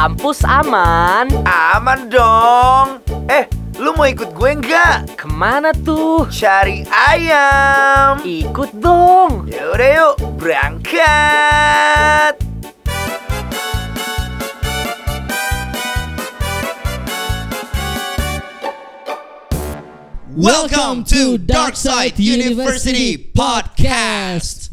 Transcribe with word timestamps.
kampus 0.00 0.40
aman. 0.48 1.28
Aman 1.44 2.08
dong. 2.08 3.04
Eh, 3.28 3.44
lu 3.76 3.92
mau 3.92 4.08
ikut 4.08 4.32
gue 4.32 4.56
nggak? 4.56 5.12
Ke 5.12 5.28
mana 5.28 5.76
tuh? 5.76 6.24
Cari 6.32 6.88
ayam. 6.88 8.24
Ikut 8.24 8.80
dong. 8.80 9.44
Yaudah 9.52 10.16
yuk, 10.16 10.40
berangkat. 10.40 12.32
Welcome 20.32 21.04
to 21.12 21.36
Darkside 21.36 22.16
University 22.16 23.20
Podcast. 23.20 24.72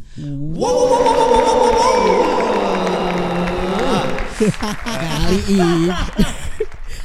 Kali 4.38 5.40
ini 5.50 5.90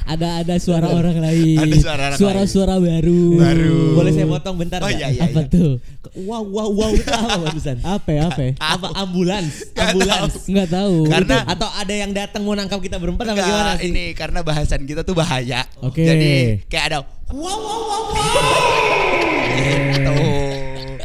ada 0.02 0.42
ada 0.42 0.54
suara 0.58 0.90
orang 0.90 1.22
lain. 1.22 1.58
Ada 1.62 1.76
suara 1.78 2.02
orang 2.10 2.18
Suara-suara 2.18 2.74
baru. 2.82 3.22
Baru. 3.38 3.78
Boleh 3.96 4.10
saya 4.12 4.26
potong 4.26 4.56
bentar 4.58 4.82
Oh, 4.82 4.90
iya, 4.90 5.08
iya, 5.08 5.30
Apa 5.30 5.46
iya. 5.46 5.52
tuh? 5.52 5.78
Wow 6.26 6.42
wow 6.44 6.68
wow 6.74 6.90
itu 6.92 7.06
apa 7.08 7.38
barusan? 7.38 7.76
Apa 7.80 8.10
ya, 8.10 8.22
apa? 8.28 8.40
ya? 8.42 8.52
Apa 8.58 8.86
ambulans? 8.98 9.64
Ambulans. 9.78 10.34
Nggak 10.44 10.68
tahu. 10.68 10.96
Karena- 11.06 11.44
atau 11.46 11.68
ada 11.70 11.94
yang 11.94 12.10
datang 12.10 12.42
mau 12.42 12.52
nangkap 12.52 12.82
kita 12.82 12.98
berempat 12.98 13.30
apa 13.32 13.40
gimana 13.40 13.72
sih? 13.78 13.88
ini 13.94 14.04
karena 14.12 14.42
bahasan 14.42 14.84
kita 14.84 15.06
tuh 15.06 15.14
bahaya. 15.14 15.64
Oke. 15.80 16.02
Jadi 16.04 16.66
kayak 16.66 16.84
ada 16.92 16.98
wow 17.32 17.56
wow 17.56 17.80
wow 17.80 18.02
wow. 18.12 18.81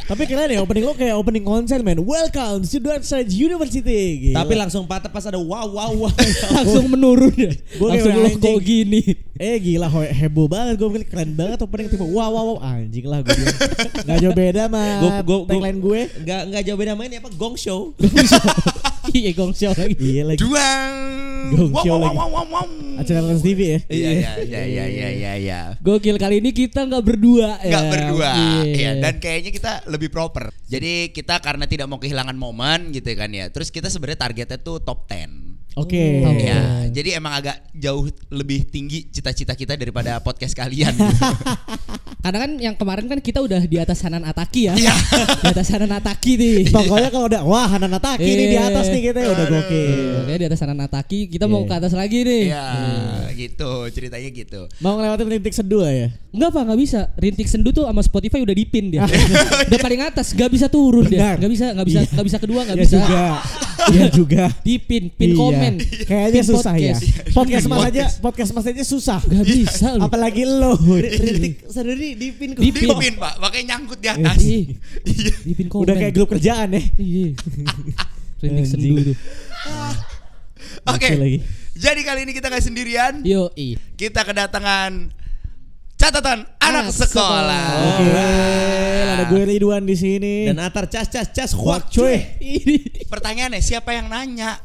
Tapi 0.08 0.24
keren 0.24 0.48
ya 0.48 0.64
opening 0.64 0.88
lo 0.88 0.96
kayak 0.96 1.20
opening 1.20 1.44
konser 1.44 1.84
men. 1.84 2.00
Welcome 2.00 2.64
to 2.64 2.80
Darkside 2.80 3.28
University. 3.28 4.32
Gila. 4.32 4.40
Tapi 4.40 4.54
langsung 4.56 4.88
patah 4.88 5.12
pas 5.12 5.28
ada 5.28 5.36
wow 5.36 5.68
wow 5.68 5.92
wow. 5.92 6.12
langsung 6.56 6.88
menurun 6.88 7.36
ya. 7.36 7.52
Gua 7.76 7.92
langsung 7.92 8.16
lo 8.16 8.32
kok 8.32 8.64
gini. 8.64 9.04
Eh 9.36 9.60
gila 9.60 9.92
he- 9.92 10.16
heboh 10.16 10.48
banget 10.48 10.80
gue 10.80 10.88
pikir 10.88 11.12
keren 11.12 11.36
banget 11.36 11.60
opening 11.60 11.92
tipe 11.92 12.08
wow 12.08 12.32
wow 12.32 12.56
wow 12.56 12.58
anjing 12.64 13.04
lah 13.04 13.20
gue. 13.20 13.36
Gak 14.08 14.18
jauh 14.24 14.32
beda 14.32 14.72
sama 14.72 14.80
Gua- 14.80 15.12
gua- 15.12 15.24
gua- 15.44 15.46
tagline 15.52 15.80
gue. 15.84 16.00
Enggak 16.24 16.42
enggak 16.48 16.64
jauh 16.64 16.80
beda 16.80 16.94
main 16.96 17.12
apa 17.12 17.30
gong 17.36 17.56
show. 17.60 17.92
Gong 18.00 18.24
show 18.24 18.48
lagi. 19.74 19.96
Iya 20.00 20.24
lagi. 20.28 20.40
Juang. 20.40 20.96
Gong 21.48 21.72
Wow 21.72 21.84
show 21.86 21.96
wow 21.96 22.04
lagi. 22.04 22.18
wow 22.18 22.30
wow 22.34 22.46
wow. 22.50 22.68
Acara 22.98 23.20
Trans 23.24 23.44
TV 23.46 23.60
ya. 23.62 23.80
Iya 23.88 24.12
iya 24.12 24.32
iya 24.42 24.62
iya 24.66 24.86
iya 24.88 25.10
iya 25.14 25.34
iya. 25.38 25.60
Gokil 25.80 26.18
kali 26.18 26.42
ini 26.42 26.52
kita 26.52 26.84
nggak 26.90 27.04
berdua 27.06 27.62
ya. 27.62 27.70
Enggak 27.70 27.86
berdua. 27.94 28.30
Iya. 28.34 28.62
Iya, 28.68 28.92
dan 29.00 29.14
kayaknya 29.22 29.52
kita 29.54 29.72
lebih 29.88 30.10
proper. 30.10 30.52
Jadi 30.68 31.14
kita 31.14 31.40
karena 31.40 31.70
tidak 31.70 31.88
mau 31.88 32.02
kehilangan 32.02 32.36
momen 32.36 32.92
gitu 32.92 33.08
kan 33.16 33.30
ya. 33.32 33.48
Terus 33.54 33.70
kita 33.72 33.88
sebenarnya 33.88 34.28
targetnya 34.28 34.58
tuh 34.60 34.82
top 34.82 35.08
10. 35.08 35.37
Oke. 35.78 36.26
Oh. 36.26 36.34
Ya, 36.34 36.90
jadi 36.90 37.22
emang 37.22 37.38
agak 37.38 37.54
jauh 37.72 38.04
lebih 38.28 38.66
tinggi 38.66 39.06
cita-cita 39.08 39.54
kita 39.54 39.78
daripada 39.78 40.18
podcast 40.20 40.58
kalian. 40.58 40.90
Karena 42.26 42.38
kan 42.44 42.52
yang 42.58 42.76
kemarin 42.76 43.06
kan 43.06 43.22
kita 43.22 43.40
udah 43.40 43.62
di 43.62 43.78
atas 43.78 44.02
Hanan 44.02 44.26
Ataki 44.26 44.68
ya. 44.68 44.74
Iya. 44.74 44.92
di 45.40 45.48
atas 45.48 45.70
Hanan 45.70 45.94
Ataki 45.94 46.34
nih. 46.36 46.58
Pokoknya 46.76 47.10
kalau 47.10 47.26
udah 47.30 47.42
wah 47.46 47.70
Hanan 47.70 47.94
Ataki 47.94 48.26
nih 48.26 48.48
di 48.50 48.58
Iya. 48.58 48.68
atas 48.68 48.86
nih 48.90 49.02
kita 49.06 49.20
udah 49.22 49.46
gokil. 49.48 50.12
Oke 50.26 50.34
di 50.36 50.46
atas 50.50 50.60
Hanan 50.60 50.80
Ataki 50.82 51.20
kita 51.30 51.46
mau 51.46 51.62
ke 51.64 51.74
atas 51.78 51.94
lagi 51.94 52.26
nih. 52.26 52.44
Iya, 52.50 52.68
gitu 53.38 53.72
ceritanya 53.94 54.30
gitu. 54.34 54.62
Mau 54.82 54.98
ngelewatin 54.98 55.30
rintik 55.30 55.54
seduh 55.54 55.86
ya. 55.86 56.10
Enggak 56.34 56.50
pak 56.52 56.62
nggak 56.68 56.80
bisa. 56.82 57.00
Rintik 57.16 57.48
sendu 57.48 57.70
tuh 57.70 57.86
sama 57.86 58.02
Spotify 58.02 58.42
udah 58.42 58.56
dipin 58.58 58.90
dia. 58.90 59.06
udah 59.70 59.80
paling 59.80 60.02
atas 60.02 60.34
gak 60.34 60.50
bisa 60.50 60.68
turun 60.68 61.06
dia. 61.06 61.38
Benar. 61.38 61.46
Gak 61.46 61.52
bisa 61.54 61.66
nggak 61.72 61.88
bisa 61.88 62.00
Iya. 62.02 62.12
nggak 62.18 62.26
bisa 62.28 62.38
kedua 62.42 62.62
nggak 62.66 62.78
Ya 62.78 62.84
bisa. 62.84 62.98
Iya 63.88 64.08
juga. 64.10 64.44
Dipin 64.62 65.10
pin 65.10 65.32
Iya. 65.32 65.38
komen. 65.38 65.74
Kayaknya 66.04 66.42
Pin 66.42 66.50
susah 66.50 66.74
ya. 66.76 66.94
podcast. 66.98 67.32
Podcast 67.32 67.66
mas 67.66 67.78
Podcast. 67.78 67.94
aja, 67.94 68.06
podcast 68.20 68.52
mas 68.52 68.66
aja 68.66 68.84
susah. 68.84 69.20
Gak 69.22 69.46
bisa 69.46 69.88
loh. 69.96 70.04
Apalagi 70.04 70.44
lo. 70.44 70.74
Rintik 70.76 71.64
sendiri 71.66 72.10
di 72.14 72.28
pin 72.32 72.50
kok. 72.52 72.62
Dipin. 72.62 72.82
Dipin, 72.90 73.14
Pak, 73.16 73.34
makanya 73.38 73.66
nyangkut 73.76 74.00
di 74.00 74.08
atas. 74.08 74.38
Ih, 74.42 74.66
Dipin 75.44 75.66
komen. 75.68 75.84
Udah 75.86 75.96
kayak 75.96 76.14
grup 76.14 76.30
kerjaan 76.30 76.74
ya. 76.74 76.82
Iya. 76.98 77.30
Rintik 78.42 78.66
sendu 78.66 78.86
Anjing. 78.98 79.06
tuh. 79.08 79.18
Oke. 80.88 81.08
Jadi 81.78 82.02
kali 82.02 82.20
ini 82.26 82.34
kita 82.34 82.50
nggak 82.50 82.64
sendirian. 82.64 83.14
Yo 83.22 83.54
i. 83.54 83.78
Kita 83.94 84.22
kedatangan 84.22 85.14
catatan 85.98 86.46
anak 86.58 86.90
Anak 86.90 86.94
sekolah. 86.94 87.68
Oke, 87.82 88.06
ada 89.04 89.24
gue 89.28 89.42
Ridwan 89.46 89.84
di 89.84 89.94
sini. 89.94 90.36
Dan 90.50 90.58
atar 90.58 90.88
cas 90.88 91.06
cas 91.06 91.30
cas 91.30 91.52
huak 91.54 91.88
cuy. 91.88 92.18
Pertanyaannya 93.06 93.62
siapa 93.62 93.94
yang 93.94 94.08
nanya? 94.08 94.58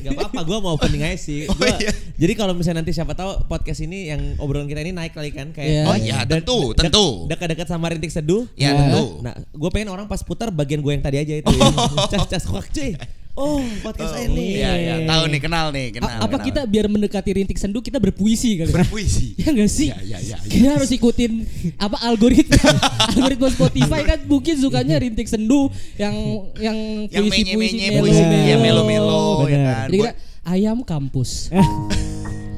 Gak 0.00 0.14
apa-apa, 0.14 0.40
gue 0.46 0.58
mau 0.62 0.78
opening 0.78 1.02
aja 1.02 1.18
sih. 1.18 1.50
Oh, 1.50 1.54
Gua- 1.58 1.74
iya. 1.74 1.90
Jadi 2.14 2.32
kalau 2.34 2.54
misalnya 2.54 2.86
nanti 2.86 2.94
siapa 2.94 3.12
tahu 3.12 3.50
podcast 3.50 3.82
ini 3.82 4.06
yang 4.06 4.38
obrolan 4.38 4.70
kita 4.70 4.78
ini 4.80 4.94
naik 4.94 5.10
kali 5.10 5.34
kan 5.34 5.50
kayak 5.50 5.66
Iya. 5.66 5.82
Oh 5.90 5.96
iya, 5.98 6.18
tentu, 6.22 6.58
tentu. 6.72 7.26
Dekat-dekat 7.26 7.66
sama 7.66 7.90
rintik 7.90 8.14
seduh. 8.14 8.46
Ya, 8.54 8.70
tentu. 8.72 9.18
Nah, 9.20 9.34
gue 9.34 9.70
pengen 9.70 9.90
orang 9.90 10.06
pas 10.06 10.22
putar 10.22 10.54
bagian 10.54 10.78
gue 10.78 10.92
yang 10.94 11.02
tadi 11.02 11.18
aja 11.18 11.34
itu. 11.34 11.50
Cas 12.08 12.30
cas 12.30 12.44
huak 12.46 12.70
cuy. 12.70 12.94
Oh, 13.32 13.62
podcast 13.80 14.12
saya 14.12 14.26
nih. 14.26 14.58
Iya, 14.58 14.72
iya, 14.74 14.94
tahu 15.06 15.22
nih, 15.26 15.40
kenal 15.40 15.66
nih, 15.70 15.86
kenal. 15.94 16.10
A- 16.10 16.26
apa 16.26 16.34
kenal. 16.34 16.44
kita 16.44 16.60
biar 16.64 16.86
mendekati 16.86 17.30
rintik 17.32 17.56
sendu 17.56 17.78
kita 17.78 17.96
berpuisi 17.96 18.58
kali? 18.58 18.68
berpuisi? 18.68 19.32
Ya 19.40 19.48
enggak 19.48 19.70
sih? 19.70 19.88
Iya, 19.88 19.98
iya, 20.02 20.18
iya, 20.20 20.36
iya. 20.36 20.50
Kita 20.50 20.68
harus 20.74 20.90
ikutin 20.90 21.32
apa 21.78 21.96
algoritma 22.02 22.58
algoritma 23.10 23.48
Spotify 23.48 24.00
kan 24.04 24.18
mungkin 24.24 24.54
sukanya 24.54 24.98
rintik 25.02 25.24
sendu 25.24 25.70
yang 25.96 26.12
yang 26.58 26.76
Yang 27.06 27.24
puisi-puisi 27.24 27.56
menye-menye, 27.56 27.86
melo 27.88 28.02
puisi, 28.02 28.22
melo. 28.22 28.44
ya 28.44 28.56
melo-melo 28.58 29.24
ya 29.46 29.58
kan. 29.62 29.86
Jadi 29.86 29.96
kita 29.96 30.12
ayam 30.44 30.78
kampus. 30.82 31.48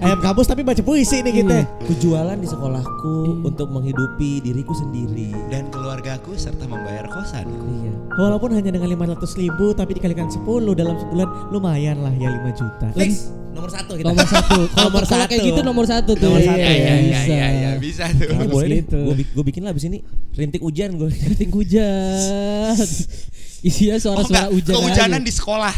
Ayam 0.02 0.18
kampus 0.18 0.50
tapi 0.50 0.60
baca 0.60 0.80
puisi 0.80 1.22
nih 1.22 1.40
kita. 1.40 1.62
Kujualan 1.86 2.34
di 2.34 2.44
sekolahku 2.44 3.14
untuk 3.40 3.70
menghidupi 3.70 4.42
diriku 4.42 4.74
sendiri. 4.74 5.30
dan 5.46 5.68
keluargaku 5.68 6.34
serta 6.34 6.64
membayar 6.64 7.06
kosanku. 7.06 7.54
Iya. 7.80 7.92
Walaupun 8.12 8.50
hanya 8.50 8.72
dengan 8.72 8.88
500 8.88 9.14
ribu 9.36 9.70
tapi 9.70 9.94
dikalikan 9.94 10.26
10 10.26 10.42
dalam 10.74 10.98
sebulan 10.98 11.28
lumayan 11.48 12.00
lah 12.00 12.10
ya 12.12 12.28
5 12.28 12.50
juta. 12.52 12.86
Fix 12.92 13.30
nomor 13.52 13.70
satu 13.70 13.92
kita. 13.94 14.06
Nomor 14.08 14.26
satu. 14.26 14.58
Kalau 14.74 14.88
Nomor 14.88 15.02
kalau 15.04 15.22
kayak 15.22 15.38
satu. 15.38 15.46
gitu 15.46 15.60
nomor 15.62 15.84
satu 15.86 16.12
tuh. 16.12 16.26
Nomor 16.26 16.42
satu. 16.42 16.58
Iya, 16.58 16.72
iya, 16.72 16.74
iya, 16.74 16.96
Bisa. 16.98 17.22
iya, 17.28 17.46
iya, 17.48 17.70
bisa 17.78 18.04
tuh. 18.10 18.26
Ini 18.26 18.36
Harus 18.36 18.50
boleh 18.50 18.68
gitu. 18.80 18.98
Gue 19.06 19.14
gue 19.22 19.44
bikin 19.46 19.62
lah 19.62 19.70
abis 19.70 19.84
ini 19.86 19.98
rintik 20.32 20.60
hujan 20.60 20.90
gue. 20.96 21.10
Rintik 21.12 21.50
hujan. 21.52 22.74
Isinya 23.68 23.94
Oh 23.94 24.02
suara-suara 24.02 24.26
enggak, 24.26 24.46
hujan. 24.50 24.72
kehujanan 24.74 25.20
di 25.22 25.30
sekolah. 25.30 25.74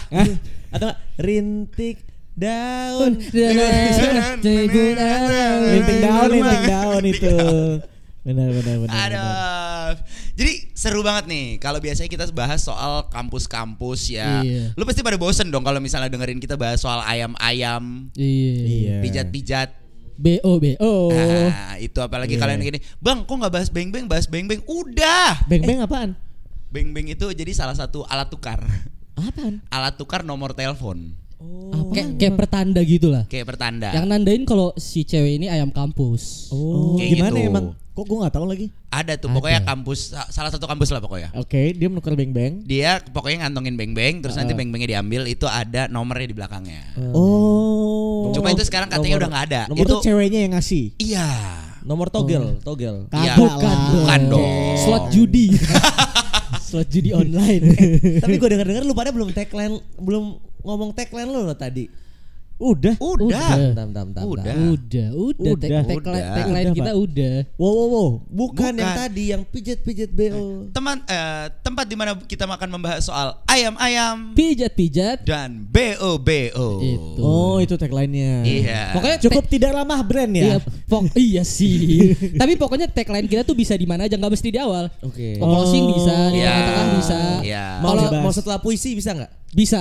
Atau 0.70 0.90
rintik 1.18 1.96
daun. 2.34 3.12
Linting 4.44 6.00
daun, 6.02 6.30
linting 6.30 6.64
daun 6.68 7.04
itu. 7.06 7.36
Benar 8.24 8.48
benar 8.56 8.76
benar. 8.80 8.88
benar. 8.88 9.12
Aduh. 9.12 9.90
Jadi 10.34 10.52
seru 10.72 11.04
banget 11.04 11.28
nih 11.28 11.60
kalau 11.60 11.78
biasanya 11.78 12.08
kita 12.08 12.24
bahas 12.32 12.64
soal 12.64 13.06
kampus-kampus 13.12 14.08
ya. 14.10 14.40
Iya. 14.40 14.72
Lu 14.74 14.82
pasti 14.88 15.04
pada 15.04 15.20
bosen 15.20 15.52
dong 15.52 15.62
kalau 15.62 15.78
misalnya 15.78 16.08
dengerin 16.08 16.40
kita 16.40 16.56
bahas 16.56 16.80
soal 16.80 17.04
ayam-ayam, 17.04 18.08
Iya. 18.16 18.54
Iya. 18.64 18.94
pijat-pijat. 19.04 19.70
BO 20.14 20.62
BO. 20.62 21.10
Nah, 21.10 21.74
itu 21.76 21.98
apalagi 21.98 22.38
Iya. 22.38 22.42
kalian 22.46 22.62
gini, 22.62 22.78
"Bang, 23.02 23.26
kok 23.26 23.34
nggak 23.34 23.50
bahas 23.50 23.68
beng-beng, 23.68 24.06
bahas 24.06 24.30
beng-beng?" 24.30 24.62
Udah. 24.64 25.42
Beng-beng 25.50 25.82
apaan? 25.82 26.14
Beng-beng 26.70 27.10
itu 27.10 27.30
jadi 27.34 27.50
salah 27.50 27.74
satu 27.74 28.06
alat 28.06 28.30
tukar. 28.30 28.62
Apaan? 29.18 29.62
Alat 29.70 29.94
tukar 29.98 30.22
nomor 30.22 30.54
telepon. 30.54 31.18
Apa? 31.70 31.90
Kayak, 31.90 32.08
kayak 32.16 32.34
pertanda 32.36 32.80
gitu 32.80 33.06
lah. 33.10 33.24
Kayak 33.26 33.46
pertanda. 33.50 33.88
Yang 33.90 34.06
nandain 34.06 34.42
kalau 34.44 34.70
si 34.74 35.02
cewek 35.02 35.36
ini 35.36 35.46
ayam 35.46 35.68
kampus. 35.68 36.48
Oh, 36.50 36.94
Kayak 36.94 37.10
gimana 37.12 37.36
gitu. 37.36 37.50
emang? 37.50 37.66
Kok 37.94 38.04
gue 38.04 38.18
nggak 38.20 38.34
tahu 38.34 38.46
lagi? 38.46 38.66
Ada 38.90 39.14
tuh 39.14 39.30
pokoknya 39.30 39.62
kampus 39.62 40.00
salah 40.28 40.50
satu 40.50 40.66
kampus 40.66 40.90
lah 40.90 40.98
pokoknya. 40.98 41.30
Oke, 41.32 41.70
dia 41.70 41.86
menukar 41.86 42.10
beng-beng. 42.12 42.62
Dia 42.64 42.98
pokoknya 43.00 43.46
ngantongin 43.46 43.74
beng-beng 43.74 44.18
terus 44.18 44.34
nanti 44.34 44.50
beng-bengnya 44.50 44.98
diambil 44.98 45.26
itu 45.26 45.46
ada 45.46 45.86
nomornya 45.86 46.26
di 46.26 46.34
belakangnya. 46.34 46.82
Oh. 47.14 48.34
Cuma 48.34 48.50
itu 48.50 48.62
sekarang 48.62 48.90
katanya 48.90 49.14
nomor- 49.14 49.20
udah 49.20 49.30
nggak 49.30 49.46
ada. 49.46 49.62
itu 49.70 49.82
Itu 49.84 49.94
ceweknya 50.02 50.40
yang 50.42 50.52
ngasih. 50.54 50.84
iya. 50.98 51.28
Nomor 51.84 52.08
togel, 52.08 52.58
togel. 52.58 53.06
Iya. 53.12 53.36
Bukan. 53.36 53.76
Bukan 53.94 54.20
dong. 54.26 54.48
Slot 54.80 55.04
judi. 55.12 55.52
Slot 56.66 56.88
judi 56.88 57.12
online. 57.12 57.62
Tapi 58.18 58.34
gue 58.34 58.48
denger-denger 58.48 58.82
lu 58.82 58.96
pada 58.96 59.12
belum 59.12 59.30
tagline, 59.30 59.78
belum 59.94 60.40
ngomong 60.64 60.90
tagline 60.90 61.28
lu 61.28 61.40
lo 61.42 61.54
tadi. 61.54 61.86
Udah. 62.54 62.94
Udah. 63.02 63.74
Tam 63.74 63.90
tam 63.90 64.14
tam. 64.14 64.30
Udah. 64.30 64.54
udah, 64.54 65.08
udah, 65.10 65.52
Udah. 65.58 65.68
Tag- 65.82 65.90
tagline 65.90 66.22
Udah. 66.22 66.34
tagline 66.38 66.62
Udah, 66.64 66.76
kita 66.78 66.92
Pak. 66.94 67.02
udah. 67.02 67.34
Wow 67.58 67.66
wow 67.66 67.86
wow. 67.90 68.08
Bukan, 68.24 68.72
yang 68.72 68.86
Bukan. 68.86 69.02
tadi 69.02 69.22
yang 69.26 69.42
pijet-pijet 69.42 70.10
BO. 70.14 70.70
Teman 70.70 71.02
eh, 71.02 71.50
tempat 71.60 71.82
di 71.82 71.96
mana 71.98 72.14
kita 72.14 72.46
akan 72.46 72.68
membahas 72.70 73.02
soal 73.02 73.42
ayam-ayam 73.44 74.38
Pijat-pijat 74.38 75.26
dan 75.26 75.66
BO-BO. 75.66 76.68
itu. 76.80 77.18
Oh, 77.18 77.58
itu 77.58 77.74
tagline-nya. 77.74 78.46
Iya. 78.46 78.94
Pokoknya 78.94 79.18
Cukup 79.18 79.44
tidak 79.48 79.74
ramah 79.74 80.00
brand 80.00 80.30
Iya, 80.30 80.46
ya. 80.46 80.58
pok- 80.86 81.10
iya 81.16 81.42
sih. 81.42 82.14
Tapi 82.40 82.54
pokoknya 82.54 82.86
tagline 82.86 83.26
kita 83.26 83.42
tuh 83.42 83.58
bisa 83.58 83.74
di 83.74 83.82
mana 83.82 84.06
aja, 84.06 84.14
nggak 84.14 84.30
mesti 84.30 84.48
di 84.48 84.62
awal. 84.62 84.86
Oke. 85.02 85.42
Mau 85.42 85.50
closing 85.50 85.90
bisa, 85.90 86.14
di 86.30 86.38
Iya. 86.38 86.46
tengah-tengah 86.46 86.86
bisa. 86.94 87.18
Iya. 87.42 87.64
Mau 87.82 87.98
Kalau- 87.98 88.22
mau 88.22 88.30
setelah 88.30 88.58
puisi 88.58 88.94
bisa 88.94 89.10
nggak? 89.10 89.42
Bisa, 89.54 89.80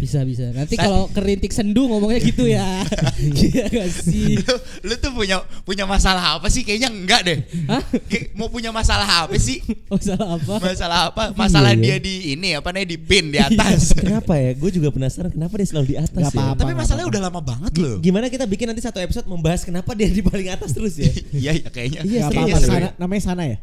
bisa, 0.00 0.20
bisa. 0.24 0.44
Nanti 0.56 0.74
kalau 0.74 1.06
kerintik 1.12 1.52
sendu 1.52 1.86
ngomongnya 1.86 2.20
gitu 2.24 2.48
ya. 2.48 2.64
Iya 3.22 3.68
gak 3.68 3.90
sih? 3.92 4.40
lu, 4.40 4.54
lu 4.88 4.94
tuh 4.98 5.12
punya 5.12 5.44
punya 5.62 5.84
masalah 5.84 6.40
apa 6.40 6.48
sih? 6.48 6.64
Kayaknya 6.64 6.90
enggak 6.90 7.20
deh. 7.22 7.38
Hah? 7.68 7.82
Kayak 8.08 8.32
mau 8.34 8.48
punya 8.48 8.72
masalah 8.72 9.28
apa 9.28 9.36
sih? 9.36 9.60
Oh 9.92 10.00
salah 10.00 10.40
apa? 10.40 10.54
Masalah 10.58 10.98
apa? 11.12 11.24
Masalah 11.36 11.72
Iya, 11.76 11.80
dia 11.80 11.96
di 12.02 12.14
ini 12.36 12.56
apa 12.56 12.72
namanya 12.72 12.88
di 12.88 12.98
pin 12.98 13.30
di 13.30 13.38
atas. 13.38 13.92
Kenapa 13.96 14.34
ya? 14.36 14.52
Gue 14.56 14.70
juga 14.72 14.88
penasaran 14.90 15.30
kenapa 15.32 15.54
dia 15.60 15.68
selalu 15.68 15.86
di 15.92 15.96
atas 16.00 16.12
Gak 16.16 16.32
ya. 16.32 16.36
apa-apa. 16.36 16.60
Tapi 16.64 16.72
masalahnya 16.72 17.08
udah 17.08 17.22
lama 17.22 17.40
banget 17.40 17.72
loh. 17.78 17.96
Gimana 18.00 18.26
kita 18.32 18.44
bikin 18.48 18.66
nanti 18.72 18.82
satu 18.82 18.98
episode 18.98 19.26
membahas 19.28 19.62
kenapa 19.62 19.92
dia 19.92 20.08
di 20.08 20.22
paling 20.24 20.48
atas 20.50 20.72
terus 20.72 20.96
ya? 20.98 21.12
Iya 21.32 21.52
ya 21.58 21.68
kayaknya. 21.72 22.00
Kayaknya 22.02 22.28
apa-apa. 22.28 22.58
seru 22.58 23.20
Sana, 23.22 23.44
ya. 23.46 23.58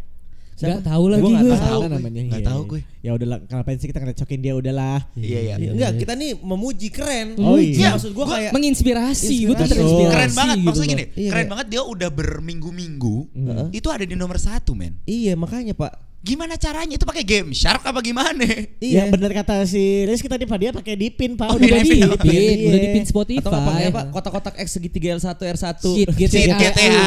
Ya? 0.60 0.76
Gak 0.78 0.86
tahu 0.92 1.04
lagi 1.08 1.24
gue. 1.24 1.36
tahu. 1.40 1.52
Sana 1.56 1.78
gue. 1.80 1.90
namanya. 1.96 2.22
Nggak 2.28 2.42
iya, 2.44 2.50
tahu 2.52 2.62
iya. 2.62 2.70
gue. 2.70 2.80
Ya 3.00 3.12
udahlah, 3.16 3.38
kenapa 3.48 3.68
sih 3.80 3.88
kita 3.88 4.00
ngecokin 4.04 4.40
dia 4.44 4.54
udahlah. 4.60 5.00
Iya 5.16 5.40
iya. 5.40 5.56
Ya, 5.56 5.70
enggak, 5.72 5.92
kita 6.04 6.14
nih 6.20 6.32
memuji 6.36 6.88
keren. 6.92 7.28
Oh, 7.40 7.56
Memuji, 7.56 7.80
iya. 7.80 7.96
maksud 7.96 8.12
gue 8.12 8.26
Gua 8.28 8.36
kayak 8.36 8.52
Menginspirasi, 8.52 9.36
gue 9.48 9.56
tuh 9.56 9.64
Inspirasi. 9.64 9.72
terinspirasi. 9.72 10.14
Keren 10.14 10.32
banget 10.36 10.56
gitu 10.58 10.68
maksudnya 10.68 10.90
gini. 10.92 11.06
Iya, 11.16 11.30
keren 11.32 11.48
banget 11.48 11.68
dia 11.72 11.82
udah 11.88 12.10
berminggu-minggu 12.12 13.16
Heeh. 13.32 13.68
itu 13.80 13.88
ada 13.88 14.04
di 14.04 14.16
nomor 14.20 14.36
satu 14.36 14.76
men. 14.76 15.00
Iya, 15.08 15.40
makanya, 15.40 15.72
Pak. 15.72 16.09
Gimana 16.20 16.60
caranya? 16.60 17.00
Itu 17.00 17.08
pakai 17.08 17.24
game 17.24 17.56
shark 17.56 17.80
apa 17.88 18.04
gimana? 18.04 18.44
Iya 18.84 19.08
benar 19.08 19.32
kata 19.32 19.64
si 19.64 20.04
Rizky 20.04 20.28
tadi 20.28 20.44
Pak 20.44 20.58
dia 20.60 20.72
pakai 20.76 21.00
dipin 21.00 21.40
Pak. 21.40 21.48
Oh, 21.48 21.56
Udah 21.56 21.80
Dipin, 21.80 22.04
dipin, 22.12 22.28
Iya. 22.28 22.68
udah 22.68 22.80
dipin 22.84 23.04
Spotify. 23.08 23.40
Atau 23.40 23.56
apa 23.56 23.72
kayak 23.72 23.92
Pak? 23.96 24.06
Kotak-kotak 24.12 24.56
X 24.60 24.68
segitiga 24.76 25.16
L1 25.16 25.32
R1. 25.32 25.80
Cheat 25.80 26.08
Cheat 26.12 26.32
GTA. 26.52 26.58
GTA. 26.60 27.04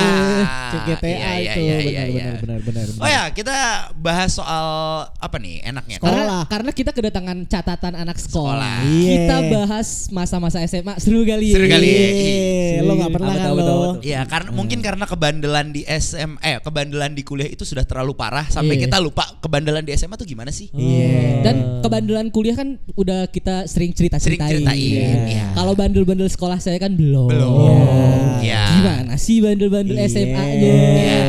Cek 0.72 0.82
GTA 0.88 1.08
Iya, 1.12 1.30
iya, 1.36 1.52
itu 1.52 1.60
iya, 1.60 1.74
benar 1.76 1.84
iya, 1.84 2.02
iya. 2.08 2.24
benar 2.40 2.58
benar 2.64 2.86
benar. 2.88 3.04
Oh 3.04 3.08
ya, 3.08 3.22
kita 3.30 3.56
bahas 4.00 4.30
soal 4.32 4.66
apa 5.12 5.36
nih 5.36 5.60
enaknya? 5.60 5.96
Sekolah. 6.00 6.16
Karena, 6.16 6.38
karena 6.48 6.70
kita 6.72 6.90
kedatangan 6.96 7.38
catatan 7.46 7.94
anak 8.00 8.16
sekolah. 8.16 8.32
Sekolah. 8.32 8.76
Iya. 8.88 9.12
Kita 9.12 9.36
bahas 9.52 9.88
masa-masa 10.08 10.58
SMA 10.64 10.96
seru 10.96 11.20
kali. 11.28 11.52
Seru 11.52 11.66
kali. 11.68 11.88
Iya, 11.92 12.80
lo 12.88 12.96
gak 12.96 13.12
pernah 13.12 13.34
kan 13.36 13.44
tahu, 13.44 13.56
lo. 13.60 13.80
Iya, 14.00 14.20
karena 14.24 14.50
mungkin 14.56 14.78
karena 14.80 15.04
kebandelan 15.04 15.66
di 15.70 15.82
SM 15.84 16.40
eh 16.40 16.56
kebandelan 16.64 17.12
di 17.12 17.22
kuliah 17.22 17.50
itu 17.52 17.68
sudah 17.68 17.84
terlalu 17.84 18.16
parah 18.16 18.48
sampai 18.48 18.80
kita 18.80 19.01
lupa 19.02 19.26
kebandelan 19.38 19.82
di 19.82 19.92
SMA 19.92 20.14
tuh 20.14 20.24
gimana 20.24 20.48
sih? 20.48 20.70
Iya. 20.70 21.42
Dan 21.42 21.56
kebandelan 21.82 22.30
kuliah 22.30 22.54
kan 22.54 22.78
udah 22.94 23.26
kita 23.26 23.66
sering 23.66 23.90
cerita 23.92 24.16
Sering 24.16 24.38
ceritain. 24.38 24.62
ceritain, 24.62 25.18
iya. 25.26 25.46
Kalau 25.52 25.74
bandel-bandel 25.74 26.26
sekolah 26.26 26.56
saya 26.56 26.78
kan 26.78 26.94
belum. 26.94 27.28
Belum. 27.28 28.40
Iya. 28.40 28.62
Gimana 28.78 29.14
sih 29.18 29.38
bandel-bandel 29.38 29.98
Iya. 29.98 30.06
SMA-nya? 30.08 30.72
Iya. 30.72 31.22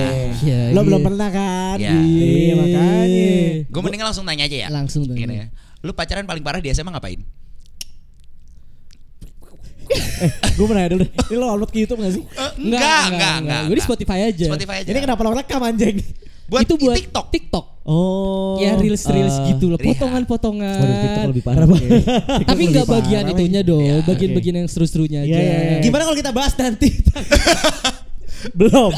Iya, 0.44 0.60
Lo 0.72 0.82
iya. 0.82 0.88
belum 0.88 1.02
pernah 1.02 1.30
kan? 1.30 1.78
Iya. 1.80 1.94
Iya 2.00 2.54
makanya. 2.56 3.28
Gue 3.68 3.82
mendingan 3.82 4.08
langsung 4.08 4.26
tanya 4.26 4.44
aja 4.46 4.58
ya. 4.58 4.68
Langsung 4.70 5.04
tanya. 5.04 5.18
Gini 5.18 5.36
ya. 5.36 5.48
Lu 5.82 5.92
pacaran 5.92 6.24
paling 6.24 6.44
parah 6.44 6.60
di 6.60 6.70
SMA 6.70 6.90
ngapain? 6.90 7.22
Gue 10.56 10.66
pernah 10.66 10.88
dulu. 10.88 11.06
Ini 11.06 11.36
lo 11.36 11.46
upload 11.50 11.70
ke 11.70 11.78
YouTube 11.84 12.00
gak 12.02 12.14
sih? 12.16 12.24
enggak, 12.58 13.04
enggak, 13.12 13.36
enggak. 13.44 13.62
Gue 13.68 13.76
di 13.76 13.84
Spotify 13.84 14.20
aja. 14.26 14.46
Spotify 14.48 14.76
aja. 14.82 14.90
Ini 14.90 15.00
kenapa 15.00 15.22
lo 15.22 15.36
rekam 15.36 15.60
anjing? 15.60 16.00
Buat 16.48 16.62
itu 16.68 16.76
buat 16.76 16.98
TikTok. 17.00 17.26
TikTok. 17.32 17.66
Oh. 17.84 18.56
Ya 18.64 18.80
reels 18.80 19.04
reels 19.04 19.36
eh, 19.44 19.56
gitu 19.56 19.68
loh, 19.68 19.80
iya. 19.80 19.92
potongan-potongan. 19.92 20.80
Waduh, 20.80 20.98
TikTok 21.04 21.24
lebih 21.36 21.44
parah, 21.44 21.66
Pak. 21.68 21.80
Tapi 22.52 22.62
nggak 22.72 22.88
bagian 22.88 23.24
itunya 23.28 23.62
dong, 23.64 23.84
Iya, 23.84 23.96
bagian-bagian 24.08 24.56
yang 24.64 24.70
seru-serunya 24.72 25.28
aja. 25.28 25.36
Iya, 25.36 25.40
iya, 25.44 25.58
iya. 25.60 25.78
Gimana 25.84 26.08
kalau 26.08 26.16
kita 26.16 26.32
bahas 26.32 26.56
nanti? 26.56 26.88
belum, 28.60 28.92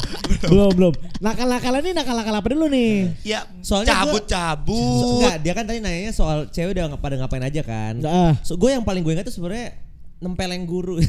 belum, 0.50 0.72
belum. 0.74 0.94
Nakal-nakalan 1.22 1.82
ini 1.86 1.94
nakal-nakal 1.98 2.34
apa 2.34 2.48
dulu 2.50 2.66
nih? 2.70 3.14
Ya, 3.26 3.50
Soalnya 3.66 3.94
cabut-cabut. 4.06 5.22
Enggak, 5.22 5.36
dia 5.42 5.54
kan 5.58 5.64
tadi 5.66 5.80
nanyanya 5.82 6.14
soal 6.14 6.50
cewek 6.50 6.78
udah 6.78 6.94
nggak 6.94 7.02
pada 7.02 7.16
ngapain 7.18 7.46
aja 7.46 7.62
kan. 7.66 7.94
Ah, 8.06 8.34
So, 8.46 8.54
gue 8.54 8.70
yang 8.70 8.86
paling 8.86 9.02
gue 9.02 9.14
ingat 9.18 9.26
tuh 9.26 9.34
sebenarnya 9.34 9.78
nempeleng 10.22 10.66
guru. 10.70 11.02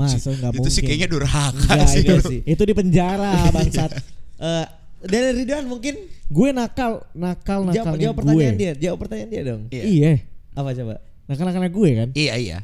Masa 0.00 0.32
nggak 0.32 0.60
Itu 0.60 0.68
sih 0.68 0.80
mungkin. 0.80 0.88
kayaknya 0.92 1.08
durhaka 1.08 1.72
enggak, 1.76 1.88
sih. 1.88 2.04
sih. 2.24 2.40
Itu 2.44 2.62
di 2.64 2.72
penjara 2.72 3.52
bangsat. 3.52 3.92
Eh, 4.40 4.64
dari 5.00 5.42
Ridwan 5.42 5.64
mungkin 5.64 5.94
gue 6.30 6.48
nakal, 6.52 7.04
nakal 7.12 7.64
jawab, 7.66 7.74
nakalnya 7.74 8.02
jawab 8.04 8.16
pertanyaan 8.20 8.54
gue. 8.54 8.60
dia, 8.60 8.72
jawab 8.76 8.98
pertanyaan 9.00 9.30
dia 9.30 9.42
dong. 9.42 9.62
Iya. 9.68 9.82
Iya. 9.82 10.12
Apa 10.52 10.68
coba? 10.72 10.94
Nakal 11.26 11.44
nakalnya 11.46 11.70
gue 11.70 11.88
kan. 11.96 12.08
Iya, 12.12 12.34
iya. 12.36 12.58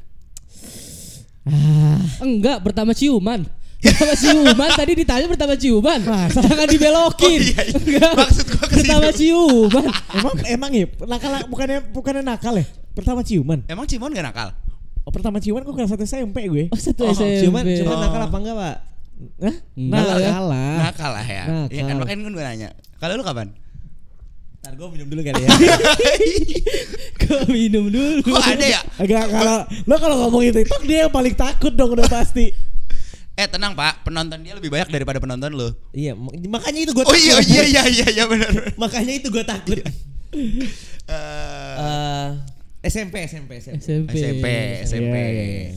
Ah, 1.46 1.98
Enggak, 2.20 2.58
pertama 2.60 2.90
ciuman. 2.90 3.46
Pertama 3.76 4.14
ciuman 4.18 4.70
tadi 4.74 4.92
ditanya 4.98 5.26
pertama 5.30 5.54
ciuman. 5.54 6.00
Masa? 6.02 6.42
Jangan 6.42 6.66
dibelokin. 6.66 7.38
Oh, 7.38 7.46
iya, 7.46 7.60
iya. 7.62 7.76
Enggak. 7.78 8.12
Maksud 8.18 8.46
gua 8.50 8.66
pertama 8.66 9.08
ciuman. 9.14 9.84
emang 10.10 10.34
emang 10.48 10.70
ya 10.74 10.86
nakal 11.06 11.30
bukannya 11.46 11.78
bukannya 11.94 12.22
nakal 12.24 12.54
ya? 12.58 12.66
Pertama 12.96 13.20
ciuman. 13.22 13.60
Emang 13.68 13.84
Cimon 13.84 14.10
gak 14.10 14.24
nakal? 14.24 14.48
Oh, 15.06 15.12
pertama 15.14 15.38
ciuman 15.38 15.62
gue 15.62 15.70
kelas 15.70 15.92
satu 15.92 16.02
SMP 16.02 16.48
gue. 16.50 16.64
Oh, 16.72 16.80
satu 16.80 17.06
Oh, 17.06 17.14
SMP. 17.14 17.46
Cuman 17.46 17.62
cuman 17.62 17.94
Oh. 17.94 18.02
nakal 18.02 18.20
apa 18.26 18.36
enggak, 18.42 18.56
Pak? 18.58 18.76
Hah? 19.38 19.56
Enggak 19.72 20.02
lah 20.02 20.16
ya. 20.16 20.28
Nakal 20.28 20.44
lah. 20.46 20.76
Nakal 20.82 21.10
lah 21.12 21.26
ya. 21.26 21.44
Nakal. 21.44 21.68
Iya 21.68 21.82
kan 21.82 21.94
makanya 21.96 22.20
kan 22.20 22.32
gue 22.32 22.44
nanya. 22.44 22.68
Kalau 22.96 23.12
lu 23.14 23.22
kapan? 23.22 23.48
Ntar 24.58 24.72
gue 24.74 24.86
minum 24.90 25.06
dulu 25.06 25.20
kali 25.22 25.40
ya. 25.40 25.48
Kau 27.20 27.42
minum 27.48 27.84
dulu. 27.86 28.20
Kok 28.24 28.42
ada 28.42 28.66
ya? 28.66 28.80
Agak 28.96 29.24
kalau 29.28 29.56
lo 29.64 29.94
kalau 29.96 30.16
ngomongin 30.22 30.52
TikTok 30.54 30.82
dia 30.84 30.98
yang 31.04 31.12
paling 31.12 31.32
takut 31.32 31.72
dong 31.72 31.92
udah 31.92 32.06
pasti. 32.06 32.50
Eh 33.32 33.44
tenang 33.46 33.72
pak, 33.72 34.00
penonton 34.02 34.40
dia 34.40 34.52
lebih 34.52 34.68
banyak 34.68 34.88
daripada 34.88 35.16
penonton 35.16 35.52
lu. 35.52 35.68
iya, 35.92 36.16
mak- 36.16 36.40
makanya 36.50 36.80
itu 36.82 36.92
gue 36.92 37.04
Oh 37.04 37.12
iya 37.12 37.36
iya 37.38 37.62
iya 37.62 37.82
iya 37.86 38.06
iya 38.10 38.24
benar. 38.24 38.48
Makanya 38.74 39.12
itu 39.12 39.28
gue 39.28 39.44
takut. 39.44 39.76
Eh, 39.76 40.64
Eh, 41.06 42.28
SMP, 42.82 43.22
SMP, 43.22 43.60
SMP. 43.60 43.76
SMP. 43.78 44.12
SMP 44.14 44.44
SMP. 44.82 45.14
Iya, 45.14 45.28
iya, 45.28 45.44
iya. 45.44 45.70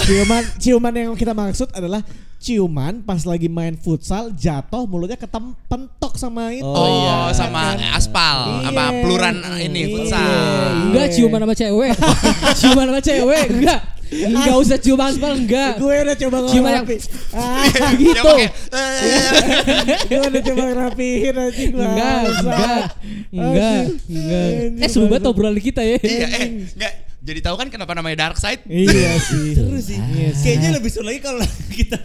Ciuman 0.00 0.42
ciuman 0.56 0.92
yang 0.92 1.12
kita 1.12 1.32
maksud 1.32 1.68
adalah 1.70 2.00
ciuman 2.36 3.00
pas 3.00 3.24
lagi 3.24 3.48
main 3.48 3.72
futsal 3.74 4.28
jatuh 4.30 4.84
mulutnya 4.84 5.16
ketempentok 5.16 6.12
sama 6.14 6.52
itu. 6.52 6.60
Oh, 6.60 6.76
Oh, 6.76 6.88
iya. 7.00 7.32
sama 7.32 7.72
aspal, 7.90 8.60
Iya. 8.60 8.68
apa 8.68 8.84
peluran 9.00 9.36
ini 9.58 9.80
Iya. 9.80 9.88
futsal. 9.90 10.28
Enggak 10.88 11.06
ciuman 11.10 11.40
sama 11.40 11.54
cewek. 11.54 11.92
ciuman 12.60 12.84
sama 12.86 13.00
cewek 13.00 13.44
enggak. 13.50 13.80
Enggak 14.04 14.56
usah 14.60 14.78
cium 14.78 15.00
aspal 15.00 15.32
enggak. 15.34 15.74
Gue 15.74 15.90
udah 15.96 16.14
coba 16.14 16.36
Ciuman 16.46 16.70
yang-. 16.76 16.86
Ah, 17.34 17.66
gitu. 17.98 18.20
pakai, 18.22 18.46
eh, 18.46 19.98
gue 20.06 20.20
udah 20.22 20.42
coba 20.44 20.62
ngerapihin 20.70 21.34
anjing 21.34 21.72
Enggak, 21.74 22.18
enggak. 22.30 22.82
Enggak, 23.34 23.80
enggak. 24.06 24.50
Eh 24.78 24.88
seru 24.92 25.08
banget 25.08 25.24
bangsat. 25.24 25.32
obrolan 25.34 25.58
kita 25.58 25.82
ya. 25.82 25.98
Iya, 25.98 26.26
eh, 26.30 26.48
enggak. 26.70 26.92
Jadi 27.24 27.40
tahu 27.40 27.56
kan 27.56 27.68
kenapa 27.68 27.96
namanya 27.96 28.28
Dark 28.28 28.36
Side? 28.36 28.68
Iya 28.68 29.16
sih. 29.32 29.56
Seru 29.56 29.80
sih. 29.80 29.96
Iya 29.96 30.30
sih. 30.30 30.44
Kayaknya 30.44 30.70
lebih 30.76 30.90
seru 30.92 31.04
lagi 31.04 31.20
kalau 31.20 31.40
kita 31.76 31.96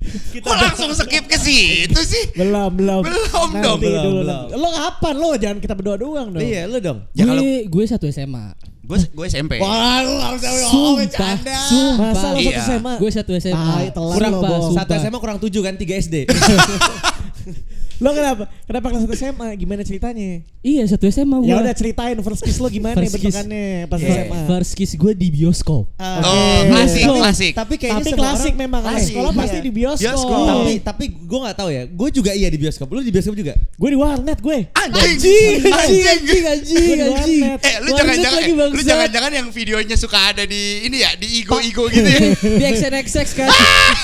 kita 0.00 0.46
Kok 0.46 0.56
langsung 0.56 0.90
skip 0.96 1.28
ke 1.28 1.36
situ 1.36 2.00
sih? 2.00 2.32
Belum, 2.32 2.72
belum. 2.72 3.04
Belum 3.04 3.48
Nanti 3.52 3.60
dong. 3.60 3.78
Belum, 3.82 4.02
dulu. 4.02 4.20
belum. 4.24 4.42
Lo 4.56 4.68
kapan 4.72 5.14
lo? 5.14 5.30
Jangan 5.36 5.58
kita 5.58 5.74
berdua 5.76 5.96
doang 5.98 6.28
dong. 6.32 6.40
Iya, 6.40 6.64
lu 6.64 6.78
dong. 6.80 7.04
Ya 7.12 7.26
kalau 7.26 7.42
gue 7.42 7.68
gue 7.68 7.84
satu 7.84 8.06
SMA. 8.08 8.56
gue 8.80 8.98
gue 9.06 9.26
SMP. 9.28 9.62
Wah, 9.62 10.02
lu 10.02 10.18
harus 10.18 10.42
oh, 10.42 10.98
Sumpah, 10.98 11.36
sumpah. 11.62 12.10
Masa 12.10 12.26
lo 12.32 12.38
Iya. 12.38 12.58
satu 12.58 12.62
SMA? 12.64 12.94
Gue 12.96 13.10
satu 13.12 13.30
SMA. 13.36 13.74
Kurang 13.94 14.32
lo, 14.34 14.72
satu 14.72 14.92
SMA 14.96 15.18
kurang 15.20 15.38
tujuh 15.38 15.62
kan 15.62 15.74
tiga 15.76 15.94
SD. 15.94 16.26
Lo 18.00 18.10
kenapa? 18.10 18.48
Kenapa 18.64 18.86
kelas 18.88 19.02
satu 19.04 19.12
SMA? 19.14 19.48
Gimana 19.54 19.82
ceritanya? 19.82 20.40
Iya 20.58 20.82
satu 20.86 21.04
SMA 21.06 21.36
gue. 21.38 21.46
Ya 21.46 21.56
udah 21.56 21.72
ceritain 21.72 22.16
first 22.18 22.40
kiss 22.40 22.56
lo 22.56 22.68
gimana 22.68 22.96
First 22.96 23.12
kiss. 23.14 23.32
bentukannya 23.32 23.64
pas 23.86 23.96
Iya. 23.98 24.08
SMA. 24.24 24.38
First 24.46 24.72
kiss 24.72 24.90
gue 24.94 25.12
di 25.14 25.28
bioskop. 25.30 25.84
Ah, 25.96 26.20
Oh, 26.20 26.32
Oke. 26.60 26.68
klasik, 26.70 27.00
Bioskop. 27.00 27.16
klasik. 27.18 27.52
Tapi 27.54 27.74
kayaknya 27.76 28.00
Tapi 28.02 28.12
klasik 28.14 28.44
orang- 28.50 28.58
memang 28.58 28.80
Klasik, 28.82 29.06
sekolah 29.10 29.30
iya. 29.30 29.40
pasti 29.40 29.58
di 29.58 29.70
bioskop. 29.70 30.04
Bioskop. 30.06 30.40
Tapi 30.42 30.72
tapi 30.80 31.04
gue 31.12 31.38
nggak 31.40 31.56
tahu 31.56 31.70
ya. 31.70 31.82
Gue 31.86 32.08
juga 32.10 32.30
iya 32.32 32.48
di 32.48 32.58
bioskop. 32.58 32.86
Lu 32.86 33.00
di 33.00 33.10
bioskop 33.10 33.34
juga? 33.34 33.52
gue 33.56 33.88
di 33.88 33.96
warnet 33.96 34.38
gue. 34.38 34.58
Anjing, 34.72 35.00
Anjing, 35.00 35.60
anjing, 35.64 36.04
anjing, 36.06 36.44
anjing. 36.44 36.98
warnet. 37.10 37.60
Eh, 37.62 37.76
lu 37.80 37.90
jangan-jangan 37.90 38.40
eh, 38.42 38.68
lu 38.70 38.80
jangan-jangan 38.82 39.32
yang 39.34 39.48
videonya 39.50 39.96
suka 39.96 40.18
ada 40.26 40.44
di 40.44 40.62
ini 40.84 40.96
ya, 40.98 41.12
di 41.16 41.40
igo-igo 41.40 41.84
gitu 41.86 42.04
ya. 42.04 42.20
di 42.60 42.64
XNXX 42.66 43.26
kan. 43.34 43.48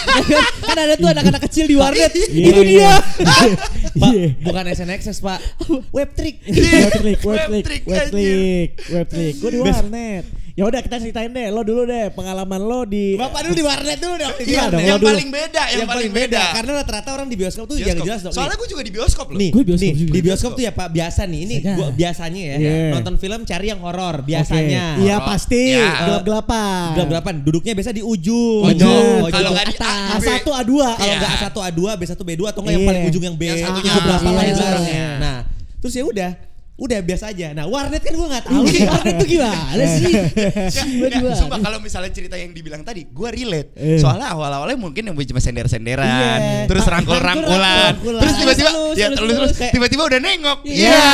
kan 0.68 0.76
ada 0.78 0.94
tuh 0.94 1.08
anak-anak 1.08 1.40
kecil 1.44 1.64
di 1.64 1.76
warnet. 1.76 2.12
Iya, 2.12 2.26
Itu 2.50 2.60
dia. 2.62 2.92
Pak, 3.92 4.10
Iya. 4.10 4.26
bukan 4.42 4.64
SNXS, 4.66 5.18
Pak. 5.20 5.38
Web 5.96 6.10
trick. 6.14 6.42
Webtrick, 6.42 7.20
webtrick, 7.20 7.64
Webtrick, 7.66 7.82
webtrick, 7.86 8.70
webtrick. 8.90 9.34
Gue 9.38 9.50
di 9.50 9.60
warnet. 9.60 10.24
Ya 10.56 10.64
udah 10.64 10.80
kita 10.80 10.96
ceritain 10.96 11.28
deh, 11.28 11.52
lo 11.52 11.60
dulu 11.60 11.84
deh 11.84 12.08
pengalaman 12.16 12.56
lo 12.56 12.88
di 12.88 13.12
Bapak 13.12 13.44
dulu 13.44 13.54
di 13.54 13.60
warnet 13.60 14.00
dulu 14.00 14.16
dong. 14.16 14.32
Iya 14.40 14.72
dong, 14.72 14.80
yang 14.80 14.96
paling 14.96 15.28
beda, 15.28 15.62
yang, 15.68 15.84
paling 15.84 16.08
beda. 16.08 16.42
Karena 16.56 16.72
rata-rata 16.80 17.10
orang 17.12 17.28
di 17.28 17.36
bioskop 17.36 17.68
tuh 17.68 17.76
yang 17.76 18.00
jelas 18.00 18.24
dong. 18.24 18.32
Soalnya 18.32 18.56
gue 18.56 18.64
juga 18.64 18.80
di 18.80 18.88
bioskop 18.88 19.26
loh. 19.28 19.36
Nih, 19.36 19.52
Gue 19.52 19.68
bioskop 19.68 19.84
nih, 19.84 19.92
juga. 19.92 20.12
di 20.16 20.20
bioskop 20.24 20.50
tuh 20.56 20.64
ya 20.64 20.72
Pak 20.72 20.88
biasa 20.88 21.20
nih. 21.28 21.40
Ini 21.44 21.56
Sadar. 21.60 21.76
gua 21.76 21.88
biasanya 21.92 22.40
ya. 22.40 22.56
Iya. 22.56 22.72
Nonton 22.96 23.14
film 23.20 23.40
cari 23.44 23.66
yang 23.68 23.80
horor 23.84 24.16
biasanya. 24.24 24.84
Iya 24.96 25.16
Horor. 25.20 25.28
pasti, 25.28 25.62
Ya. 25.76 25.92
gelap-gelapan. 26.08 26.88
Gelap-gelapan. 26.96 27.34
Duduknya 27.44 27.72
biasa 27.76 27.90
di 27.92 28.00
ujung. 28.00 28.64
Ujung. 28.64 29.28
Kalau 29.28 29.50
nggak 29.52 29.66
di 29.68 29.76
Atas. 29.76 30.24
A, 30.24 30.40
A1, 30.40 30.40
A2. 30.40 30.72
Kalau 30.72 31.04
Iya. 31.04 31.16
nggak 31.20 31.32
A1 31.36 31.56
A2, 31.68 31.80
B1 32.00 32.20
B2 32.24 32.42
atau 32.48 32.60
nggak 32.64 32.72
yang 32.72 32.80
Iya. 32.80 32.88
paling 32.88 33.02
ujung 33.12 33.24
yang 33.28 33.36
B 33.36 33.42
Yang 33.44 33.60
satunya 33.60 33.92
berapa 33.92 34.28
lah 34.32 34.40
yang 34.40 34.56
iya. 34.56 34.68
orangnya. 34.72 35.04
Nah, 35.20 35.36
terus 35.84 35.92
ya 35.92 36.04
udah 36.08 36.30
udah 36.76 37.00
biasa 37.00 37.32
aja. 37.32 37.56
Nah 37.56 37.64
warnet 37.64 38.04
kan 38.04 38.12
gue 38.12 38.28
nggak 38.28 38.44
tahu. 38.44 38.62
Iya, 38.68 38.84
warnet 38.92 39.14
tuh 39.16 39.28
gimana 39.28 39.84
sih? 39.88 40.12
Nggak, 40.12 40.84
Gimana? 40.84 41.14
nggak, 41.16 41.36
sumpah 41.40 41.58
kalau 41.64 41.78
misalnya 41.80 42.12
cerita 42.12 42.36
yang 42.36 42.52
dibilang 42.52 42.84
tadi, 42.84 43.08
gue 43.08 43.28
relate. 43.32 43.72
Soalnya 43.96 44.36
awal-awalnya 44.36 44.76
mungkin 44.76 45.08
yang 45.08 45.16
cuma 45.16 45.40
sender-senderan, 45.40 46.04
Iya. 46.04 46.68
terus 46.68 46.84
rangkul-rangkulan, 46.84 47.96
terus 47.96 48.34
tiba-tiba, 48.36 48.70
Terus, 48.70 48.96
ya 48.96 49.06
terus, 49.10 49.56
tiba-tiba 49.56 50.02
udah 50.04 50.20
nengok. 50.20 50.58
Iya. 50.68 50.84
Iya. 50.92 51.08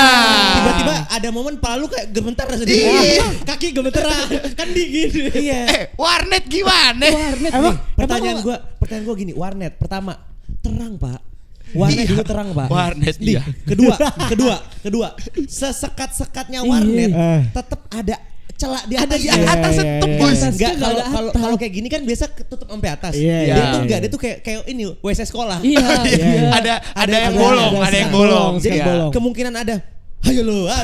Tiba-tiba 0.52 0.94
ada 1.08 1.28
momen 1.30 1.54
pala 1.62 1.78
lu 1.78 1.86
kayak 1.86 2.10
gemetar 2.10 2.50
sendiri. 2.50 2.82
Iya. 2.82 3.26
Kaki 3.46 3.68
gemeteran. 3.70 4.26
kan 4.58 4.68
dingin. 4.70 5.10
Iya. 5.30 5.60
Eh, 5.72 5.84
warnet 5.94 6.44
gimana? 6.50 7.06
Warnet 7.06 7.52
Emang. 7.54 7.76
Pertanyaan 7.94 8.38
gue, 8.42 8.56
pertanyaan 8.76 9.04
gue 9.06 9.16
gini, 9.16 9.32
warnet 9.32 9.78
pertama 9.78 10.18
terang 10.60 10.98
pak. 10.98 11.31
Warnet 11.72 11.98
Iya. 11.98 12.10
dulu 12.10 12.22
terang 12.22 12.48
pak. 12.50 12.68
Warnet, 12.68 13.16
Nih, 13.16 13.32
iya. 13.32 13.42
Kedua, 13.64 13.94
kedua, 14.32 14.54
kedua. 14.78 15.08
Sesekat-sekatnya 15.46 16.60
warnet 16.62 17.10
Iya. 17.10 17.48
tetap 17.50 17.80
ada 17.88 18.16
celah 18.52 18.82
di 18.86 18.94
Ada 18.94 19.04
atas. 19.08 19.18
di 19.18 19.26
Iya, 19.26 19.42
atas 19.44 19.74
iya, 19.74 19.84
tembus. 19.98 20.22
iya, 20.30 20.38
iya. 20.38 20.48
Enggak 20.48 20.72
kalau 20.76 20.92
ada 20.92 21.04
kalau 21.08 21.30
kalau 21.34 21.56
kayak 21.56 21.72
gini 21.72 21.88
kan 21.88 22.00
biasa 22.02 22.24
ketutup 22.30 22.66
sampai 22.68 22.90
atas. 22.90 23.12
Iya, 23.12 23.38
dia 23.40 23.50
iya, 23.50 23.64
tuh 23.72 23.80
enggak, 23.80 23.98
iya. 23.98 24.04
dia 24.04 24.10
tuh 24.10 24.20
kayak 24.20 24.36
kayak 24.40 24.58
ini 24.66 24.82
WC 24.96 25.20
sekolah. 25.24 25.58
Iya, 25.60 25.80
Iya, 25.82 26.02
iya. 26.06 26.26
iya. 26.28 26.50
Ada 26.52 26.74
ada 26.94 27.16
yang 27.18 27.34
ada- 27.34 27.42
bolong, 27.42 27.72
ada 27.74 27.86
ada 27.86 27.96
yang 27.98 28.10
bolong. 28.10 28.52
sekat 28.56 28.76
Iya. 28.76 28.86
bolong. 28.86 29.10
Kemungkinan 29.10 29.54
ada. 29.56 29.76
Ayo 30.22 30.42
lu. 30.46 30.70
ah. 30.70 30.80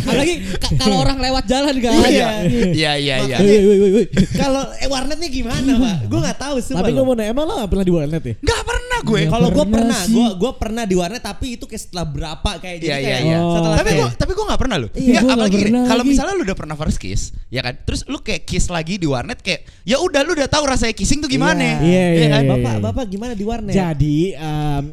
Apalagi 0.00 0.34
ka- 0.56 0.72
kalau 0.80 1.04
orang 1.04 1.20
lewat 1.20 1.44
jalan 1.44 1.74
kan. 1.78 1.92
Iya. 2.06 2.28
Iya, 2.72 2.92
iya, 2.96 3.16
iya. 3.22 3.36
Woi, 3.38 3.76
woi, 3.76 3.90
woi. 3.92 4.06
Kalau 4.32 4.62
eh, 4.74 4.88
warnetnya 4.88 5.28
gimana, 5.28 5.70
Pak? 5.76 5.96
Gue 6.08 6.20
nggak 6.24 6.38
tahu 6.40 6.56
sih. 6.58 6.72
Tapi 6.72 6.90
gue 6.90 7.04
mau 7.04 7.12
nanya, 7.12 7.30
emang 7.30 7.44
lo 7.44 7.60
gak 7.60 7.70
pernah 7.70 7.84
di 7.84 7.92
warnet 7.92 8.22
ya? 8.24 8.34
Nggak 8.40 8.62
pernah 8.64 8.98
gue. 9.04 9.20
Iya. 9.20 9.30
Kalau 9.30 9.48
gue 9.52 9.64
Pernah 9.66 10.00
gue 10.06 10.28
gue 10.38 10.52
pernah 10.56 10.84
di 10.86 10.94
warnet 10.96 11.20
tapi 11.20 11.46
itu 11.60 11.64
kayak 11.66 11.82
setelah 11.82 12.06
berapa 12.06 12.50
kayak 12.56 12.76
jadi 12.80 12.86
Iya, 12.86 12.96
iya, 12.96 13.04
kayak 13.04 13.20
iya. 13.20 13.38
setelah 13.44 13.76
Tapi 13.76 13.90
gue 13.92 14.08
tapi 14.16 14.32
gue 14.32 14.44
nggak 14.46 14.60
pernah 14.60 14.76
loh. 14.80 14.90
Iya, 14.96 15.20
apalagi 15.20 15.58
kalau 15.68 16.04
misalnya 16.06 16.32
lu 16.32 16.42
udah 16.46 16.56
pernah 16.56 16.76
first 16.78 16.96
kiss, 16.96 17.22
ya 17.48 17.60
kan? 17.60 17.74
Terus 17.84 18.00
lu 18.08 18.18
kayak 18.18 18.42
kiss 18.44 18.72
lagi 18.72 18.96
di 18.96 19.04
warnet 19.04 19.44
kayak 19.44 19.66
ya 19.84 20.00
udah 20.00 20.24
lu 20.24 20.32
udah 20.32 20.48
tahu 20.48 20.64
rasanya 20.64 20.96
kissing 20.96 21.20
tuh 21.20 21.28
gimana. 21.28 21.82
Iya, 21.84 22.04
iya, 22.16 22.26
kan? 22.32 22.42
iya. 22.42 22.50
Bapak, 22.56 22.74
bapak 22.80 23.04
gimana 23.06 23.32
di 23.36 23.44
warnet? 23.44 23.74
Jadi 23.74 24.32
em, 24.32 24.84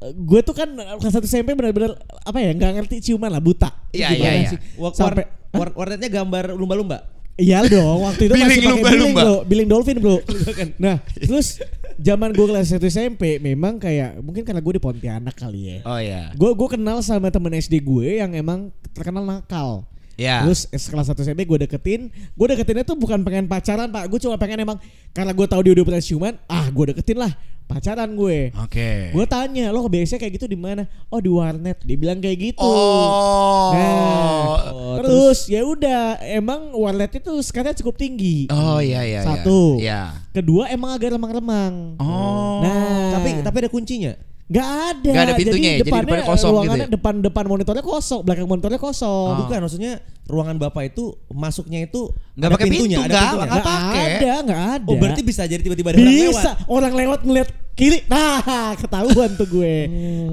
gue 0.00 0.40
tuh 0.40 0.56
kan 0.56 0.68
kelas 0.72 1.12
satu 1.12 1.28
SMP 1.28 1.52
benar-benar 1.52 1.92
apa 2.24 2.38
ya 2.40 2.56
nggak 2.56 2.72
ngerti 2.80 3.12
ciuman 3.12 3.28
lah 3.28 3.42
buta. 3.42 3.68
Iya, 3.92 4.16
iya, 4.16 4.30
iya. 4.48 4.50
Sampai 4.96 5.28
war- 5.52 5.70
war- 5.70 5.74
warnetnya 5.84 6.08
gambar 6.08 6.56
lumba-lumba. 6.56 7.04
Iya 7.40 7.64
dong, 7.64 8.04
waktu 8.04 8.28
itu 8.28 8.36
masih 8.36 8.44
pakai 8.44 8.52
billing 8.52 8.72
lumba-lumba. 8.84 9.20
bro, 9.24 9.36
billing 9.48 9.68
dolphin 9.68 9.96
bro. 9.96 10.20
nah, 10.84 11.00
terus 11.16 11.56
zaman 11.96 12.36
gue 12.36 12.46
kelas 12.48 12.68
1 12.76 12.84
SMP 12.84 13.40
memang 13.40 13.80
kayak 13.80 14.20
mungkin 14.20 14.44
karena 14.44 14.60
gue 14.60 14.76
di 14.76 14.82
Pontianak 14.82 15.36
kali 15.36 15.60
ya. 15.72 15.78
Oh 15.88 15.96
iya. 15.96 16.32
Gue 16.36 16.52
gue 16.52 16.68
kenal 16.68 17.00
sama 17.00 17.32
temen 17.32 17.52
SD 17.56 17.80
gue 17.80 18.20
yang 18.20 18.36
emang 18.36 18.68
terkenal 18.92 19.24
nakal. 19.24 19.88
Ya. 20.20 20.44
Terus 20.44 20.68
kelas 20.68 21.08
1 21.08 21.16
SMP 21.24 21.48
gue 21.48 21.64
deketin, 21.64 22.12
gue 22.12 22.46
deketinnya 22.52 22.84
tuh 22.84 22.96
bukan 23.00 23.24
pengen 23.24 23.48
pacaran 23.48 23.88
pak, 23.88 24.04
gue 24.12 24.20
cuma 24.20 24.36
pengen 24.36 24.60
emang 24.60 24.76
karena 25.16 25.32
gue 25.32 25.46
tahu 25.48 25.60
dia 25.64 25.72
udah 25.80 25.84
pernah 25.88 26.02
ciuman, 26.04 26.34
ah 26.44 26.68
gue 26.68 26.84
deketin 26.92 27.24
lah 27.24 27.32
pacaran 27.70 28.10
gue. 28.18 28.50
Oke. 28.58 29.14
Gue 29.14 29.24
tanya 29.30 29.70
lo 29.70 29.86
biasanya 29.86 30.18
kayak 30.18 30.42
gitu 30.42 30.46
di 30.50 30.58
mana? 30.58 30.90
Oh 31.06 31.22
di 31.22 31.30
warnet. 31.30 31.78
Dia 31.86 31.94
bilang 31.94 32.18
kayak 32.18 32.38
gitu. 32.50 32.66
Oh. 32.66 33.70
Nah, 33.70 34.98
terus, 34.98 35.46
ya 35.46 35.62
udah 35.62 36.18
emang 36.26 36.74
warnet 36.74 37.22
itu 37.22 37.30
sekarang 37.46 37.78
cukup 37.78 37.94
tinggi. 37.94 38.50
Oh 38.50 38.82
iya 38.82 39.06
iya. 39.06 39.22
iya. 39.22 39.28
Satu. 39.28 39.78
Iya. 39.78 40.02
Kedua 40.34 40.66
emang 40.66 40.90
agak 40.90 41.14
remang-remang. 41.14 41.94
Oh. 42.02 42.58
Nah, 42.66 43.14
Tapi 43.14 43.46
tapi 43.46 43.56
ada 43.62 43.70
kuncinya. 43.70 44.12
Nggak 44.50 44.68
ada. 44.90 45.10
Nggak 45.10 45.24
ada 45.24 45.34
pintunya 45.34 45.70
ya, 45.70 45.76
jadi 45.78 45.82
depannya, 45.86 46.04
depannya 46.04 46.24
kosong 46.26 46.50
gitu 46.50 46.56
ruangannya 46.58 46.82
ya? 46.82 46.90
depan 46.90 47.14
depan 47.22 47.44
monitornya 47.46 47.84
kosong, 47.86 48.20
belakang 48.26 48.46
monitornya 48.46 48.80
kosong. 48.82 49.30
Oh. 49.30 49.38
Bukan 49.40 49.58
maksudnya 49.62 49.92
ruangan 50.26 50.56
bapak 50.58 50.82
itu 50.90 51.04
masuknya 51.28 51.82
itu 51.82 52.10
Nggak 52.34 52.46
ada 52.46 52.54
pakai 52.54 52.66
pintu, 52.66 52.74
pintunya, 52.82 52.98
ada 52.98 53.06
nggak, 53.06 53.14
pintunya. 53.14 53.30
nggak 53.30 53.46
Nggak 53.50 53.66
pakai. 53.66 54.04
ada, 54.10 54.32
nggak 54.42 54.62
ada. 54.68 54.86
Oh 54.86 54.96
berarti 54.96 55.20
bisa 55.22 55.42
jadi 55.46 55.60
tiba-tiba 55.60 55.88
ada 55.90 55.98
orang 55.98 56.10
lewat. 56.12 56.30
bisa 56.32 56.50
orang 56.66 56.92
lewat 56.94 57.20
ngeliat 57.22 57.48
kiri 57.70 57.98
nah 58.04 58.42
ketahuan 58.82 59.30
tuh 59.34 59.48
gue 59.48 59.74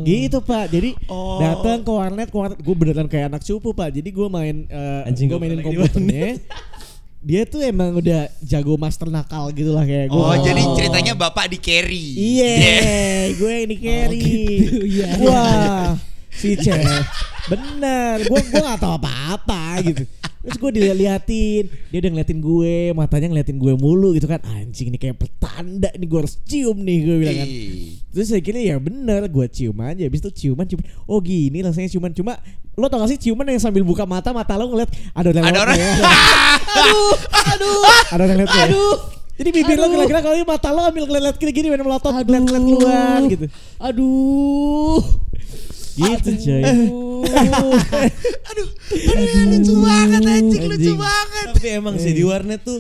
gitu 0.04 0.42
pak 0.42 0.68
jadi 0.68 0.92
Oh. 1.08 1.40
datang 1.40 1.80
ke 1.80 1.88
warnet, 1.90 2.28
ke 2.28 2.36
warnet 2.36 2.60
gue 2.60 2.76
beneran 2.76 3.08
kayak 3.08 3.32
anak 3.32 3.42
cupu 3.42 3.72
pak 3.72 3.88
jadi 3.90 4.04
gue 4.04 4.28
main 4.28 4.68
eh, 4.68 5.08
Anjing, 5.08 5.30
gue 5.30 5.32
gua 5.32 5.40
mainin 5.40 5.58
di 5.58 5.64
komputernya 5.64 6.36
dia 7.20 7.44
tuh 7.44 7.60
emang 7.60 7.92
udah 7.94 8.30
jago 8.40 8.78
master 8.78 9.08
nakal 9.08 9.50
gitu 9.50 9.70
lah 9.70 9.84
kayak 9.84 10.08
gue 10.08 10.18
Oh, 10.18 10.38
jadi 10.38 10.62
ceritanya 10.74 11.14
bapak 11.14 11.50
di 11.50 11.58
carry. 11.58 12.08
iya 12.16 12.54
gue 13.34 13.52
yang 13.52 13.68
di 13.68 13.78
carry. 13.78 14.22
gitu, 14.22 14.78
iya. 14.86 15.10
wah 15.20 15.88
si 16.30 16.54
Ceh 16.56 16.78
bener 17.48 18.16
gue 18.24 18.40
gue 18.44 18.62
gak 18.62 18.78
tahu 18.78 18.94
apa-apa 18.96 19.82
gitu 19.82 20.04
terus 20.38 20.58
gue 20.58 20.72
diliatin 20.74 21.64
dia 21.92 21.98
udah 22.00 22.12
ngeliatin 22.14 22.40
gue 22.40 22.76
matanya 22.92 23.28
ngeliatin 23.28 23.56
gue 23.56 23.74
mulu 23.76 24.12
gitu 24.12 24.26
kan 24.26 24.40
anjing 24.48 24.88
ini 24.88 24.96
kayak 24.96 25.16
pertanda 25.16 25.92
nih 25.92 26.08
gue 26.08 26.20
harus 26.20 26.40
cium 26.44 26.76
nih 26.80 26.98
gue 27.04 27.16
bilang 27.20 27.38
kan. 27.38 27.50
Terus 28.08 28.28
saya 28.32 28.42
kira 28.42 28.58
ya 28.58 28.76
bener 28.80 29.28
gue 29.28 29.46
cium 29.46 29.78
aja 29.78 30.02
Habis 30.02 30.26
itu 30.26 30.32
ciuman 30.34 30.66
ciuman 30.66 30.82
Oh 31.06 31.22
gini 31.22 31.62
rasanya 31.62 31.86
ciuman 31.86 32.10
Cuma 32.10 32.34
lo 32.74 32.90
tau 32.90 32.98
gak 32.98 33.14
sih 33.14 33.20
ciuman 33.22 33.46
yang 33.46 33.62
sambil 33.62 33.86
buka 33.86 34.10
mata 34.10 34.34
Mata 34.34 34.58
lo 34.58 34.74
ngeliat 34.74 34.90
Ada 35.14 35.28
orang 35.30 35.46
Ada 35.46 35.60
orang. 35.62 35.78
ya. 35.78 35.92
Ada 38.10 38.22
orang 38.26 38.38
lewat 38.42 38.50
ya. 38.58 38.66
Jadi 39.38 39.50
bibir 39.54 39.78
lo 39.78 39.86
Aduh. 39.86 39.94
kira-kira 39.94 40.20
kalau 40.26 40.36
mata 40.50 40.70
lo 40.74 40.82
ambil 40.82 41.04
ngeliat 41.06 41.38
gini 41.38 41.52
gini 41.54 41.68
main 41.70 41.84
melotot 41.86 42.10
ngeliat 42.10 42.42
ngeliat 42.42 42.64
keluar 42.66 43.20
gitu 43.30 43.46
Aduh. 43.78 44.98
Gitu 45.98 46.30
coy 46.46 46.64
Aduh, 48.48 48.70
aduh, 48.94 49.46
lucu 49.50 49.74
banget 49.82 50.22
anjing, 50.22 50.64
lucu 50.70 50.80
Anjing. 50.80 50.98
banget. 51.02 51.48
Tapi 51.58 51.68
emang 51.74 51.96
sih 51.98 52.14
di 52.14 52.24
warnet 52.24 52.62
tuh 52.62 52.80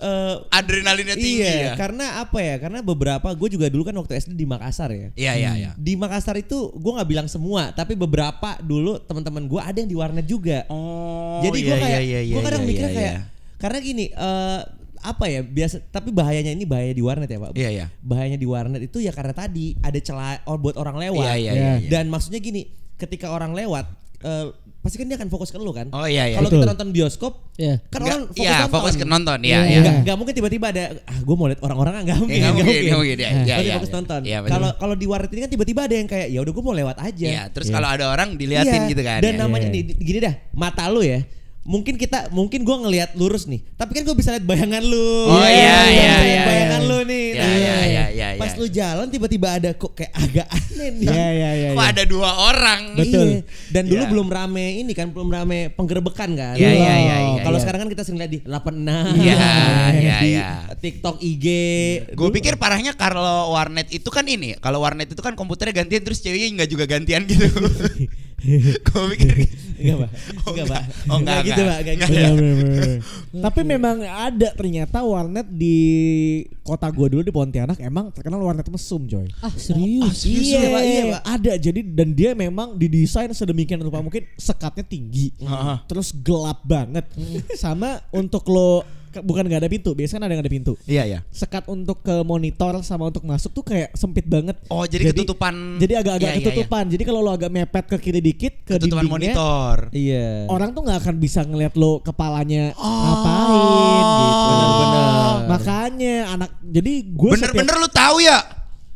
eh, 0.00 0.36
Adrenalinnya 0.52 1.16
tinggi 1.16 1.44
iya, 1.44 1.72
ya. 1.72 1.74
karena 1.76 2.20
apa 2.24 2.38
ya? 2.40 2.56
Karena 2.60 2.80
beberapa 2.80 3.28
gue 3.32 3.48
juga 3.52 3.66
dulu 3.68 3.88
kan 3.88 3.96
waktu 3.96 4.16
SD 4.20 4.32
di 4.36 4.46
Makassar 4.48 4.90
ya. 4.92 5.08
Iya, 5.16 5.32
iya, 5.36 5.50
iya. 5.56 5.70
Di 5.76 5.96
Makassar 5.96 6.36
itu 6.40 6.72
gue 6.76 6.92
nggak 6.92 7.08
bilang 7.08 7.28
semua, 7.28 7.72
tapi 7.72 7.96
beberapa 7.96 8.60
dulu 8.60 9.00
teman-teman 9.04 9.48
gue 9.48 9.60
ada 9.60 9.76
yang 9.80 9.90
di 9.90 9.96
warnet 9.96 10.26
juga. 10.28 10.64
Oh, 10.72 11.40
Jadi 11.44 11.58
gue 11.64 11.76
iya, 11.76 11.80
kayak, 11.80 12.02
iya, 12.04 12.20
iya, 12.24 12.34
gue 12.36 12.42
kadang 12.44 12.62
iya, 12.64 12.68
mikirnya 12.68 12.90
iya, 12.90 12.98
kayak, 13.00 13.14
iya. 13.16 13.22
karena 13.60 13.78
gini, 13.80 14.04
eh, 14.12 14.60
apa 15.00 15.24
ya 15.26 15.40
biasa, 15.40 15.80
tapi 15.88 16.12
bahayanya 16.12 16.52
ini 16.52 16.68
bahaya 16.68 16.92
di 16.92 17.00
warnet 17.00 17.26
ya 17.26 17.40
pak. 17.40 17.52
Iya, 17.56 17.70
iya. 17.72 17.86
Bahayanya 18.00 18.36
di 18.36 18.44
warnet 18.44 18.80
itu 18.84 19.00
ya 19.00 19.10
karena 19.10 19.32
tadi 19.32 19.72
ada 19.80 19.96
celah 19.96 20.44
oh, 20.44 20.60
buat 20.60 20.76
orang 20.76 21.00
lewat. 21.00 21.24
Iya, 21.24 21.34
iya, 21.36 21.52
iya, 21.52 21.72
iya. 21.80 21.88
Dan 21.88 22.12
maksudnya 22.12 22.36
gini, 22.38 22.68
ketika 22.96 23.32
orang 23.32 23.56
lewat, 23.56 23.88
eh, 24.20 24.52
pasti 24.80 24.96
kan 24.96 25.08
dia 25.08 25.16
akan 25.20 25.28
fokus 25.28 25.48
ke 25.48 25.60
lu 25.60 25.72
kan. 25.72 25.88
Oh 25.92 26.04
iya, 26.04 26.24
iya. 26.24 26.36
Kalau 26.36 26.48
kita 26.48 26.68
nonton 26.68 26.88
bioskop, 26.88 27.52
Iya. 27.56 27.84
kan 27.92 28.00
orang 28.00 28.32
fokus 28.32 28.40
iya, 28.40 28.52
nonton. 28.56 28.72
fokus 28.72 28.94
ke 28.96 29.04
nonton. 29.04 29.38
Iya, 29.40 29.48
Iya. 29.52 29.60
iya. 29.68 29.80
Nggak, 29.80 29.96
nggak 30.04 30.16
mungkin 30.16 30.34
tiba-tiba 30.36 30.66
ada 30.72 30.84
ah 31.04 31.18
gue 31.20 31.36
mau 31.36 31.46
lihat 31.52 31.60
orang-orang 31.60 31.92
nggak 32.00 32.18
mungkin 32.20 32.36
nggak 32.36 32.52
nggak 32.52 32.64
mungkin, 32.64 32.80
nggak 32.84 32.98
mungkin, 33.00 33.16
iya, 33.20 33.28
iya, 33.28 33.40
Pasti 33.56 33.64
iya, 33.68 33.74
fokus 33.76 33.88
iya. 33.92 33.96
nonton 34.00 34.20
Iya, 34.24 34.38
kalau 34.48 34.70
kalau 34.76 34.94
di 34.96 35.06
warnet 35.08 35.30
ini 35.36 35.40
kan 35.44 35.50
tiba-tiba 35.52 35.80
ada 35.84 35.94
yang 35.96 36.08
kayak 36.08 36.28
ya 36.28 36.40
udah 36.40 36.52
gue 36.56 36.64
mau 36.64 36.72
lewat 36.76 36.96
aja 36.96 37.26
Iya, 37.28 37.42
terus 37.52 37.68
Iya. 37.68 37.74
kalau 37.76 37.88
ada 37.92 38.04
orang 38.08 38.28
diliatin 38.40 38.80
Iya, 38.84 38.88
gitu 38.88 39.02
kan. 39.04 39.20
dan 39.20 39.32
ya. 39.36 39.38
namanya 39.44 39.68
Iya. 39.68 39.74
nih 39.76 39.82
gini 39.96 40.18
dah 40.24 40.34
mata 40.56 40.84
lu 40.88 41.00
ya 41.04 41.20
mungkin 41.70 41.94
kita 41.94 42.34
mungkin 42.34 42.66
gue 42.66 42.76
ngelihat 42.82 43.14
lurus 43.14 43.46
nih 43.46 43.62
tapi 43.78 43.94
kan 43.94 44.02
gue 44.02 44.16
bisa 44.18 44.34
lihat 44.34 44.42
bayangan 44.42 44.82
lu 44.82 45.30
Oh, 45.30 45.38
iya, 45.38 45.54
iya, 45.54 45.78
lihat 45.86 46.22
iya, 46.26 46.42
bayangan 46.42 46.80
iya. 46.82 46.88
lu 46.90 46.98
nih 47.06 47.26
Iya, 47.30 47.38
Nah, 47.40 47.54
iya, 47.56 47.76
iya, 47.86 48.04
iya, 48.10 48.26
pas 48.36 48.52
iya. 48.52 48.58
lu 48.58 48.66
jalan 48.66 49.06
tiba-tiba 49.06 49.48
ada 49.54 49.70
kok 49.70 49.92
kayak 49.94 50.12
agak 50.12 50.46
aneh 50.50 50.88
nih 50.92 51.06
Iya 51.06 51.26
iya 51.30 51.50
iya 51.54 51.68
Kok 51.70 51.84
iya. 51.86 51.92
ada 51.94 52.04
dua 52.04 52.30
orang? 52.50 52.80
Betul. 52.98 53.26
Iya. 53.30 53.40
Dan 53.70 53.82
dulu 53.86 54.02
Iya. 54.02 54.10
belum 54.10 54.28
rame 54.28 54.66
ini 54.82 54.92
kan 54.92 55.06
belum 55.08 55.28
rame 55.30 55.58
penggerbekan 55.70 56.30
kan. 56.34 56.54
Iya, 56.58 56.70
iya, 56.74 56.94
iya, 56.98 57.16
iya, 57.22 57.40
Kalau 57.40 57.56
iya. 57.56 57.62
sekarang 57.62 57.80
kan 57.86 57.88
kita 57.88 58.02
sering 58.02 58.18
lihat 58.18 58.32
di 58.32 58.40
86. 58.42 59.20
Iya, 59.20 59.38
iya, 59.94 60.16
iya. 60.26 60.48
TikTok 60.74 61.22
IG. 61.22 61.46
Gue 62.12 62.28
pikir 62.32 62.58
parahnya 62.58 62.96
kalau 62.96 63.54
warnet 63.54 63.86
itu 63.92 64.08
kan 64.10 64.26
ini, 64.26 64.58
kalau 64.58 64.82
warnet 64.82 65.06
itu 65.06 65.20
kan 65.20 65.38
komputernya 65.38 65.84
gantian 65.84 66.02
terus 66.02 66.18
ceweknya 66.18 66.64
nggak 66.64 66.70
juga 66.70 66.84
gantian 66.84 67.22
gitu. 67.24 67.46
Gue 68.86 69.02
pikir 69.16 69.34
Enggak, 69.80 69.96
Pak. 69.96 70.10
Oh, 70.44 70.52
Enggak, 70.52 70.66
Pak. 70.68 70.82
Oh, 71.08 71.16
enggak, 71.24 71.38
gitu, 71.40 71.62
enggak. 71.64 71.72
Pak. 71.72 71.78
Enggak 71.80 71.94
Enggak. 71.96 72.10
gitu. 72.10 72.34
Bener. 72.36 72.98
Tapi 73.40 73.60
memang 73.64 73.96
ada 74.04 74.48
ternyata 74.52 74.98
warnet 75.00 75.48
di 75.48 75.78
kota 76.60 76.86
gue 76.92 77.06
dulu 77.16 77.22
di 77.24 77.32
Pontianak 77.32 77.80
emang 77.80 78.12
terkenal 78.12 78.44
warnet 78.44 78.68
mesum 78.68 79.08
coy. 79.08 79.24
Ah 79.40 79.48
serius. 79.56 80.20
serius 80.20 80.52
iya, 80.52 80.60
ya, 80.60 80.68
Pak? 80.68 80.82
Iya, 80.84 81.02
Pak. 81.08 81.22
ada 81.24 81.52
jadi 81.56 81.80
dan 81.80 82.08
dia 82.12 82.30
memang 82.36 82.76
didesain 82.76 83.32
sedemikian 83.32 83.80
rupa 83.80 84.04
mungkin 84.04 84.28
sekatnya 84.36 84.84
tinggi, 84.84 85.32
Heeh. 85.40 85.76
terus 85.88 86.12
gelap 86.12 86.60
banget, 86.60 87.08
sama 87.56 88.04
untuk 88.12 88.44
lo 88.52 88.84
bukan 89.18 89.42
nggak 89.42 89.66
ada 89.66 89.70
pintu, 89.70 89.90
biasanya 89.92 90.22
kan 90.22 90.26
ada 90.26 90.32
yang 90.38 90.42
ada 90.42 90.52
pintu. 90.52 90.72
Iya, 90.86 91.02
iya. 91.02 91.18
Sekat 91.28 91.66
untuk 91.66 92.00
ke 92.00 92.22
monitor 92.22 92.78
sama 92.80 93.10
untuk 93.10 93.26
masuk 93.26 93.50
tuh 93.50 93.66
kayak 93.66 93.90
sempit 93.92 94.22
banget. 94.24 94.54
Oh, 94.70 94.86
jadi 94.86 95.10
ketutupan. 95.10 95.82
Jadi 95.82 95.92
agak-agak 95.98 96.30
Iya, 96.30 96.38
iya, 96.38 96.46
ketutupan. 96.46 96.84
Jadi 96.86 97.02
kalau 97.02 97.20
lo 97.20 97.34
agak 97.34 97.50
mepet 97.50 97.84
ke 97.90 97.96
kiri 97.98 98.22
dikit 98.22 98.54
ke 98.62 98.78
Ketutupan 98.78 99.10
dindingnya, 99.10 99.34
monitor. 99.34 99.76
Iya. 99.90 100.46
orang 100.46 100.70
tuh 100.70 100.82
nggak 100.86 100.98
akan 101.02 101.16
bisa 101.18 101.40
ngeliat 101.42 101.74
lo 101.74 101.98
kepalanya 102.00 102.70
Oh. 102.78 102.86
ngapain 102.86 104.04
gitu. 104.06 104.46
Benar-benar. 104.46 105.10
Makanya 105.50 106.14
anak 106.30 106.50
jadi 106.62 106.92
gue 107.02 107.30
Bener-bener 107.34 107.74
lu 107.74 107.88
tahu 107.90 108.16
ya? 108.22 108.38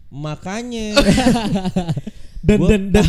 Makanya. 0.08 0.86
Dan 2.44 2.60
Gua 2.60 2.68
dan 2.68 2.82
dan, 2.92 3.08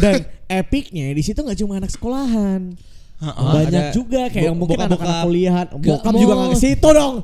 dan 0.00 0.14
epicnya 0.48 1.12
di 1.12 1.20
situ 1.20 1.36
nggak 1.36 1.58
cuma 1.60 1.76
anak 1.76 1.92
sekolahan. 1.92 2.72
Banyak 3.20 3.68
ada 3.68 3.92
juga 3.92 4.32
kayak 4.32 4.44
yang 4.48 4.56
mungkin 4.56 4.80
anak-anak 4.80 5.18
kuliahan. 5.28 5.66
Bokap 5.76 6.12
juga 6.16 6.32
nggak 6.40 6.50
ke 6.56 6.58
situ 6.58 6.88
dong. 6.88 7.14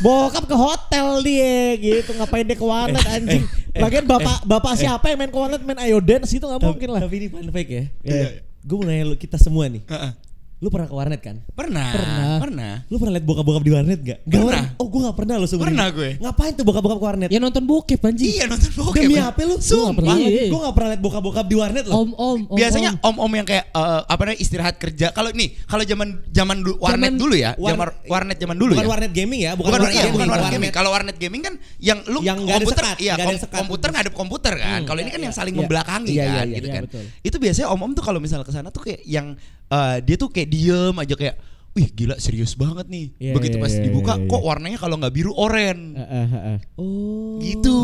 Bokap 0.00 0.44
ke 0.44 0.56
hotel 0.56 1.08
dia 1.24 1.60
gitu 1.80 2.10
ngapain 2.16 2.44
dia 2.44 2.56
ke 2.56 2.64
warnet 2.64 3.04
anjing. 3.08 3.44
Lagian 3.72 4.04
bapak 4.04 4.44
bapak 4.44 4.72
siapa 4.76 5.08
yang 5.08 5.18
main 5.24 5.32
ke 5.32 5.38
warnet 5.40 5.62
main 5.64 5.80
ayo 5.84 6.00
dance 6.00 6.28
gitu 6.28 6.44
nggak 6.44 6.60
mungkin 6.60 6.88
lah. 6.92 7.00
Tapi 7.04 7.14
ini 7.16 7.26
fun 7.32 7.48
fact 7.48 7.70
ya. 7.72 7.84
Iya. 8.04 8.28
Gue 8.60 8.76
mau 8.76 8.84
nanya 8.84 9.04
lu 9.08 9.16
kita 9.16 9.40
semua 9.40 9.64
nih. 9.72 9.80
Heeh. 9.88 10.12
Lu 10.60 10.68
pernah 10.68 10.84
ke 10.84 10.92
warnet 10.92 11.20
kan? 11.24 11.40
Pernah. 11.56 11.88
Pernah. 11.88 12.36
Pernah. 12.36 12.72
Lu 12.92 13.00
pernah 13.00 13.16
liat 13.16 13.24
bokap-bokap 13.24 13.64
di 13.64 13.72
warnet 13.72 14.00
gak? 14.04 14.18
Gak 14.28 14.40
Pernah. 14.44 14.64
Oh 14.76 14.92
gue 14.92 15.00
gak 15.08 15.16
pernah 15.16 15.34
lo 15.40 15.48
sebenernya 15.48 15.72
Pernah 15.72 15.88
gue. 15.96 16.10
Ngapain 16.20 16.52
tuh 16.52 16.64
bokap-bokap 16.68 16.98
ke 17.00 17.06
warnet? 17.08 17.28
Ya 17.32 17.40
nonton 17.40 17.64
bokep 17.64 18.00
anjing. 18.04 18.28
Iya 18.28 18.44
nonton 18.44 18.70
bokep. 18.76 19.00
Demi 19.08 19.16
apa 19.16 19.40
lu? 19.48 19.56
Sumpah. 19.56 20.20
Iya. 20.20 20.52
Gue 20.52 20.60
gak 20.60 20.74
pernah 20.76 20.88
liat 20.92 21.00
bokap-bokap 21.00 21.46
di 21.48 21.56
warnet 21.56 21.84
loh 21.88 21.96
Om 22.04 22.10
om 22.12 22.40
om. 22.44 22.56
Biasanya 22.60 22.90
om. 23.00 23.08
om-om 23.16 23.32
yang 23.40 23.46
kayak 23.48 23.72
eh, 23.72 24.00
apa 24.04 24.20
namanya 24.20 24.40
istirahat 24.44 24.76
kerja. 24.76 25.06
Kalau 25.16 25.32
nih, 25.32 25.48
kalau 25.64 25.80
zaman 25.88 26.08
zaman 26.28 26.56
dulu 26.60 26.76
warnet 26.76 27.08
Zaman- 27.08 27.16
dulu 27.24 27.34
ya, 27.40 27.50
War- 27.56 27.70
zaman 27.72 27.88
warnet 28.04 28.36
zaman 28.36 28.56
dulu 28.60 28.72
Bukan 28.76 28.84
ya. 28.84 28.90
warnet 28.92 29.12
gaming 29.16 29.40
ya? 29.40 29.52
Bukan, 29.56 29.70
warnet, 29.72 29.88
iya, 29.88 29.96
gaming, 30.04 30.12
bukan 30.12 30.28
warnet 30.28 30.44
warnet. 30.44 30.54
gaming. 30.60 30.72
Kalau 30.76 30.90
warnet 30.92 31.16
gaming 31.16 31.40
kan 31.40 31.54
yang 31.80 31.98
lu 32.04 32.18
Yang 32.20 32.38
komputer, 32.44 32.84
sekat, 32.84 32.96
iya 33.00 33.14
komputer 33.48 33.88
ngadep 33.96 34.12
komputer 34.12 34.54
kan. 34.60 34.84
Hmm, 34.84 34.88
Kalau 34.92 35.00
ini 35.00 35.08
kan 35.08 35.20
yang 35.24 35.32
saling 35.32 35.56
iya. 35.56 35.60
membelakangi 35.64 36.10
Iya, 36.12 36.20
iya, 36.20 36.28
kan, 36.36 36.44
iya, 36.44 36.56
gitu 36.60 36.68
iya, 36.68 36.76
kan. 36.76 36.84
Itu 37.24 37.36
biasanya 37.40 37.68
om-om 37.72 37.96
tuh 37.96 38.04
kalau 38.04 38.20
misalnya 38.20 38.44
ke 38.44 38.52
sana 38.52 38.68
tuh 38.68 38.84
kayak 38.84 39.00
yang 39.08 39.32
eh, 39.70 39.96
dia 40.02 40.16
tuh 40.16 40.28
kayak 40.28 40.48
diem 40.48 40.94
aja 40.96 41.14
kayak 41.14 41.36
Wih 41.70 41.86
gila 41.86 42.18
serius 42.18 42.58
banget 42.58 42.90
nih. 42.90 43.14
Iya, 43.14 43.30
Begitu 43.30 43.54
iya, 43.54 43.62
pas 43.62 43.70
iya, 43.70 43.82
dibuka 43.86 44.18
iya, 44.18 44.26
iya. 44.26 44.30
kok 44.34 44.42
warnanya 44.42 44.74
kalau 44.74 44.98
nggak 44.98 45.14
biru 45.14 45.30
oren. 45.38 45.94
Eh, 45.94 46.02
eh, 46.02 46.26
eh. 46.50 46.58
Oh. 46.74 47.38
Gitu. 47.38 47.78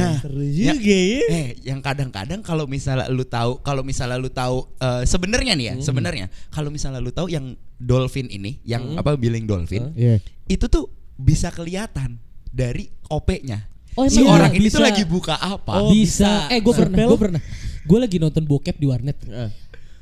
Nah, 0.00 0.16
seru 0.24 0.40
ya- 0.40 0.72
juga 0.72 0.96
ya. 0.96 1.20
Eh, 1.28 1.48
yang 1.68 1.84
kadang-kadang 1.84 2.40
kalau 2.40 2.64
misalnya 2.64 3.12
lu 3.12 3.28
tahu, 3.28 3.60
kalau 3.60 3.84
misalnya 3.84 4.16
lu 4.16 4.32
tahu 4.32 4.72
eh, 4.80 5.04
sebenarnya 5.04 5.52
nih 5.52 5.66
ya, 5.68 5.74
Hmm. 5.76 5.84
sebenarnya 5.84 6.26
kalau 6.48 6.72
misalnya 6.72 7.04
lu 7.04 7.12
tahu 7.12 7.28
yang 7.28 7.52
dolphin 7.76 8.32
ini, 8.32 8.56
yang 8.64 8.96
apa 8.96 9.20
billing 9.20 9.44
dolphin, 9.44 9.92
Iya. 9.92 10.24
itu 10.48 10.64
tuh 10.64 10.88
bisa 11.16 11.52
kelihatan 11.52 12.16
dari 12.48 12.88
OP-nya. 13.12 13.68
Oh, 13.96 14.08
si 14.08 14.20
emang 14.20 14.32
orang 14.32 14.52
iya? 14.52 14.60
ini 14.60 14.68
tuh 14.68 14.80
Bisa. 14.80 14.88
lagi 14.92 15.02
buka 15.04 15.34
apa? 15.36 15.72
Oh, 15.76 15.92
bisa. 15.92 16.48
bisa. 16.48 16.52
Eh 16.52 16.60
gue 16.60 16.72
pernah, 16.72 17.04
gue 17.04 17.20
pernah. 17.20 17.40
Gue 17.86 17.98
lagi 18.02 18.16
nonton 18.18 18.44
bokep 18.44 18.76
di 18.76 18.86
warnet. 18.88 19.16
Eh. 19.24 19.48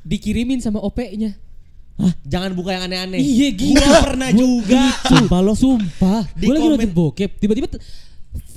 Dikirimin 0.05 0.61
sama 0.61 0.77
OP-nya. 0.79 1.33
Hah, 1.95 2.13
jangan 2.21 2.51
buka 2.51 2.69
yang 2.71 2.85
aneh-aneh. 2.85 3.17
Iya 3.17 3.49
gila. 3.51 3.79
Gua 3.81 3.99
pernah 4.05 4.29
juga. 4.29 4.83
Sumpah 5.01 5.39
lo 5.39 5.53
Sumpah. 5.53 6.21
Di 6.31 6.45
Gue 6.45 6.53
lagi 6.53 6.61
komen- 6.61 6.77
nonton 6.77 6.91
bokep. 6.93 7.31
Tiba-tiba 7.35 7.67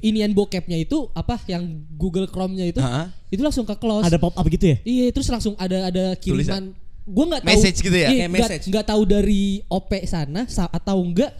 inian 0.00 0.30
bokepnya 0.30 0.76
itu 0.76 1.06
apa 1.12 1.38
yang 1.46 1.62
Google 1.92 2.26
Chrome-nya 2.26 2.66
itu 2.66 2.78
Heeh. 2.78 3.06
itu 3.30 3.40
langsung 3.40 3.62
ke 3.62 3.74
close. 3.74 4.02
ada 4.02 4.18
pop 4.18 4.34
up 4.34 4.42
gitu 4.44 4.66
ya? 4.68 4.76
Iya, 4.82 5.06
terus 5.10 5.26
langsung 5.26 5.54
ada 5.54 5.86
ada 5.86 6.04
kiriman. 6.14 6.74
Gue 7.04 7.24
nggak 7.24 7.40
tahu. 7.40 7.50
Message 7.54 7.78
gitu 7.80 7.96
ya? 7.96 8.08
Iya, 8.10 8.26
message. 8.26 8.66
nggak 8.66 8.84
tahu 8.84 9.02
dari 9.02 9.42
OP 9.64 9.90
sana 10.04 10.44
sa- 10.44 10.68
atau 10.68 10.98
enggak 10.98 11.30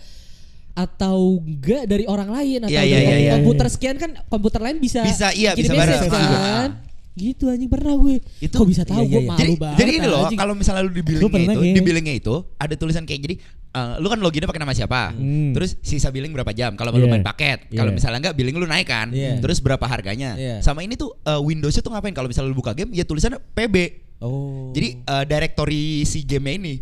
atau 0.72 1.42
enggak 1.42 1.82
dari 1.84 2.06
orang 2.06 2.30
lain 2.30 2.58
atau 2.62 2.70
Iya, 2.70 2.80
dari 2.80 2.90
iya, 2.94 3.00
iya, 3.02 3.16
iya. 3.18 3.32
komputer 3.34 3.66
sekian 3.66 3.96
kan 3.98 4.10
komputer 4.24 4.62
lain 4.62 4.78
bisa 4.78 5.02
Bisa, 5.02 5.34
iya, 5.34 5.52
bisa 5.52 5.74
bareng. 5.74 5.98
Ah. 6.06 6.06
kan 6.06 6.70
gitu 7.18 7.50
anjing 7.50 7.66
pernah 7.66 7.98
gue 7.98 8.22
Itu- 8.38 8.54
kok 8.54 8.64
bisa 8.64 8.86
tahu 8.86 9.02
iya, 9.02 9.04
gue 9.04 9.12
iya, 9.12 9.20
iya. 9.20 9.28
malu 9.28 9.40
jadi, 9.42 9.52
banget 9.58 9.78
jadi 9.78 9.90
ini 9.92 10.06
loh, 10.06 10.22
kalau 10.32 10.54
misalnya 10.54 10.82
lu 10.82 10.90
di 10.90 11.02
billingnya 11.02 11.26
itu, 11.28 11.50
nggak? 11.50 11.74
di 11.74 11.82
billingnya 11.82 12.14
itu 12.16 12.34
ada 12.54 12.74
tulisan 12.74 13.02
kayak 13.02 13.20
jadi, 13.20 13.34
eh, 13.68 13.94
lu 13.98 14.06
kan 14.06 14.18
loginnya 14.18 14.46
pakai 14.46 14.62
nama 14.62 14.70
siapa, 14.70 15.12
Hmm. 15.12 15.50
terus 15.52 15.74
sisa 15.80 16.08
billing 16.08 16.30
berapa 16.30 16.52
jam, 16.52 16.72
kalau 16.74 16.90
lu 16.90 17.04
Iya. 17.04 17.12
main 17.12 17.26
paket, 17.26 17.66
kalau 17.68 17.90
Iya. 17.90 17.96
misalnya 17.98 18.18
enggak 18.22 18.34
billing 18.34 18.54
lu 18.54 18.64
naik 18.64 18.86
kan, 18.86 19.10
Iya. 19.10 19.42
terus 19.42 19.58
berapa 19.58 19.82
harganya, 19.82 20.38
Iya. 20.38 20.62
sama 20.62 20.80
ini 20.80 20.94
tuh 20.94 21.10
eh, 21.20 21.36
Windowsnya 21.36 21.82
tuh 21.82 21.90
ngapain? 21.90 22.14
Kalau 22.14 22.26
misalnya 22.26 22.48
lu 22.48 22.56
buka 22.56 22.72
game, 22.72 22.94
ya 22.94 23.02
tulisannya 23.02 23.42
PB, 23.52 23.76
Oh. 24.22 24.70
jadi 24.70 24.88
eh, 24.98 25.24
directory 25.26 26.02
si 26.04 26.22
game 26.22 26.54
ini. 26.54 26.74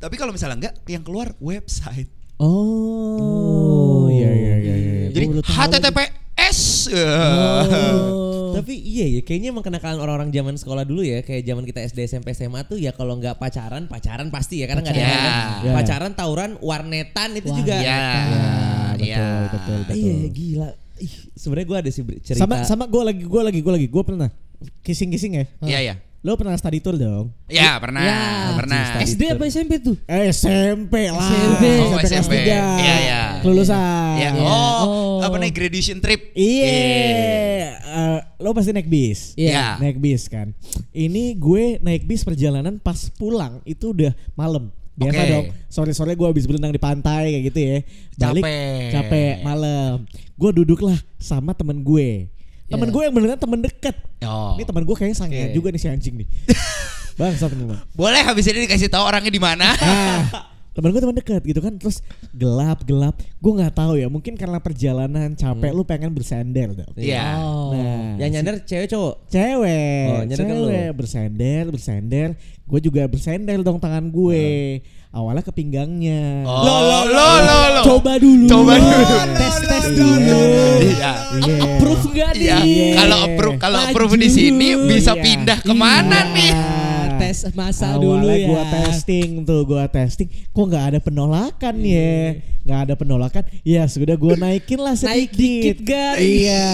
Tapi 0.00 0.16
kalau 0.16 0.32
misalnya 0.32 0.56
enggak, 0.56 0.74
yang 0.88 1.04
keluar 1.04 1.36
website. 1.36 2.08
Oh, 2.40 4.08
iya 4.08 4.32
iya 4.32 4.54
iya 4.56 4.74
iya. 4.74 4.92
Jadi. 5.12 5.26
HTTPS. 5.44 6.88
Oh. 6.88 8.29
Tapi 8.60 8.74
iya 8.76 9.06
ya, 9.18 9.20
kayaknya 9.24 9.48
emang 9.56 9.64
kenakalan 9.64 9.98
orang-orang 9.98 10.30
zaman 10.30 10.54
sekolah 10.60 10.84
dulu 10.84 11.00
ya, 11.00 11.24
kayak 11.24 11.42
zaman 11.48 11.64
kita 11.64 11.80
SD, 11.88 11.98
SMP, 12.06 12.36
SMA 12.36 12.60
tuh 12.68 12.76
ya 12.76 12.92
kalau 12.92 13.16
nggak 13.16 13.40
pacaran, 13.40 13.88
pacaran 13.88 14.28
pasti 14.28 14.60
ya, 14.60 14.68
karena 14.68 14.84
nggak 14.84 14.96
ada. 14.96 15.08
Ya. 15.64 15.72
Pacaran, 15.74 16.12
tauran, 16.12 16.50
warnetan 16.60 17.36
itu 17.40 17.48
Wah, 17.48 17.56
juga. 17.56 17.74
Iya. 17.80 18.00
betul, 18.92 19.06
Iya. 19.06 19.18
betul, 19.48 19.78
betul. 19.88 19.96
Iya 19.96 20.28
gila. 20.28 20.68
Ih, 21.00 21.14
sebenarnya 21.32 21.66
gue 21.72 21.78
ada 21.80 21.90
sih 21.90 22.02
cerita. 22.20 22.44
Sama 22.44 22.54
sama 22.68 22.84
gue 22.84 23.00
lagi 23.00 23.24
gue 23.24 23.42
lagi 23.42 23.60
gue 23.64 23.72
lagi 23.72 23.88
gue 23.88 24.02
pernah 24.04 24.28
kissing 24.84 25.08
kissing 25.08 25.32
ya. 25.40 25.44
Iya, 25.64 25.78
iya. 25.80 25.94
Lo 26.20 26.36
pernah 26.36 26.52
study 26.52 26.78
tour 26.78 26.94
dong? 26.94 27.32
Ya, 27.48 27.80
pernah, 27.80 28.04
Ya, 28.04 28.20
pernah. 28.52 29.00
SD 29.00 29.32
apa 29.32 29.48
SMP 29.48 29.80
tuh 29.80 29.96
Eh, 30.04 30.28
SMP 30.28 31.08
lah. 31.08 31.16
SMP. 31.16 31.64
Oh, 31.80 31.96
kelas 31.96 32.12
SMP. 32.12 32.44
tiga. 32.44 32.60
Iya, 32.76 32.94
iya. 33.00 33.20
Kelulusan. 33.40 34.12
Ya, 34.20 34.28
Iya. 34.30 34.44
oh, 34.44 34.80
Oh. 34.84 35.18
apa 35.22 35.40
nih 35.40 35.48
graduation 35.48 35.96
trip? 35.96 36.28
Iya. 36.34 36.76
Eh, 37.80 38.18
lo 38.36 38.52
pasti 38.52 38.70
naik 38.70 38.84
bis. 38.84 39.32
Iya. 39.32 39.80
Naik 39.80 39.96
bis 39.96 40.28
kan. 40.28 40.52
Ini 40.90 41.34
gue 41.34 41.80
naik 41.80 42.04
bis 42.04 42.20
perjalanan 42.20 42.76
pas 42.76 43.08
pulang 43.10 43.64
itu 43.64 43.90
udah 43.90 44.12
malam. 44.34 44.68
Biasa 44.92 45.16
Oke. 45.18 45.30
dong. 45.32 45.46
Sore-sore 45.66 46.12
gue 46.12 46.28
habis 46.28 46.44
berenang 46.44 46.68
di 46.68 46.76
pantai 46.76 47.32
kayak 47.32 47.44
gitu 47.46 47.60
ya. 47.62 47.76
Balik 48.20 48.44
Capek. 48.44 48.88
capek 48.92 49.34
malam. 49.40 50.04
Gue 50.34 50.50
duduklah 50.52 51.00
sama 51.16 51.56
temen 51.56 51.80
gue. 51.80 52.28
Temen 52.70 52.86
Iya. 52.86 52.92
gue 52.92 53.02
yang 53.02 53.14
beneran 53.14 53.36
temen 53.36 53.60
deket. 53.60 53.96
Oh. 54.22 54.54
Ini 54.54 54.62
temen 54.62 54.82
gue 54.82 54.94
kayaknya 54.94 55.18
sange 55.18 55.34
Oke. 55.34 55.52
juga 55.52 55.68
nih 55.68 55.80
si 55.80 55.86
anjing 55.86 56.14
nih. 56.16 56.28
Bangsa 57.18 57.46
temen 57.46 57.66
gue. 57.66 57.78
Boleh 57.92 58.22
habis 58.22 58.46
ini 58.46 58.64
dikasih 58.64 58.86
tahu 58.86 59.02
orangnya 59.02 59.28
di 59.28 59.38
mana? 59.38 59.74
Nah, 59.74 60.22
temen 60.70 60.88
gue 60.88 61.02
teman 61.02 61.12
dekat 61.12 61.42
gitu 61.42 61.58
kan 61.58 61.74
terus 61.74 61.98
gelap 62.30 62.86
gelap 62.86 63.12
gue 63.18 63.52
nggak 63.52 63.74
tahu 63.74 63.98
ya 63.98 64.06
mungkin 64.06 64.38
karena 64.38 64.56
perjalanan 64.56 65.34
capek 65.34 65.74
lu 65.74 65.82
pengen 65.82 66.14
bersender 66.14 66.70
dong 66.70 66.94
Iya. 66.94 67.42
oh 67.42 67.74
nah 67.74 68.14
yang 68.16 68.30
nyadar 68.30 68.62
cewek 68.62 68.86
cowok. 68.86 69.26
cewek 69.26 70.06
Oh, 70.08 70.22
cewek 70.30 70.94
bersender 70.94 71.64
bersender 71.66 72.28
gue 72.38 72.80
juga 72.80 73.02
bersender 73.04 73.58
dong 73.58 73.82
tangan 73.82 74.06
gue 74.06 74.78
awalnya 75.10 75.42
ke 75.42 75.50
pinggangnya 75.50 76.42
Oh. 76.42 76.62
Lo 76.62 76.76
lo 76.80 77.00
lo 77.04 77.28
lo 77.38 77.58
lo. 77.72 77.82
coba 77.84 78.12
dulu 78.16 78.46
Coba 78.46 78.74
dulu. 78.74 79.16
tes 79.34 79.56
tes 79.60 79.84
Iya. 79.84 79.96
dulu 79.96 80.42
Iya. 80.80 81.12
Iya. 81.40 81.56
approve 81.60 82.04
nggak 82.08 82.30
nih 82.32 82.42
Iya. 82.42 82.56
Iya. 82.60 82.88
Kalau 82.96 83.16
approve 83.20 83.56
kalau 83.58 83.78
approve 83.82 84.14
di 84.16 84.28
sini 84.28 84.68
bisa 84.86 85.12
Iya. 85.12 85.22
pindah 85.22 85.58
ke 85.60 85.72
mana 85.72 86.18
Iya. 86.22 86.32
nih? 86.32 86.52
tes 87.20 87.44
masa 87.52 87.92
Awalnya 87.92 88.00
dulu 88.00 88.32
ya 88.32 88.46
gua 88.48 88.62
testing 88.66 89.30
tuh, 89.44 89.60
gua 89.62 89.84
testing. 89.86 90.24
Kok 90.48 90.64
nggak 90.64 90.84
ada 90.88 90.98
penolakan 90.98 91.74
Iya. 91.76 92.00
ya? 92.00 92.16
Nggak 92.60 92.80
ada 92.80 92.94
penolakan. 92.96 93.42
Ya 93.60 93.82
sudah 93.84 94.16
gua 94.16 94.34
naikin 94.34 94.80
lah 94.80 94.96
sedikit. 94.96 95.12
Naik 95.12 95.30
dikit, 95.30 95.78
guys. 95.84 96.16
Iya. 96.16 96.68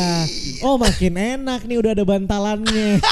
Oh 0.62 0.78
makin 0.78 1.12
enak 1.18 1.66
nih 1.66 1.76
udah 1.76 1.92
ada 1.92 2.04
bantalannya. 2.04 2.88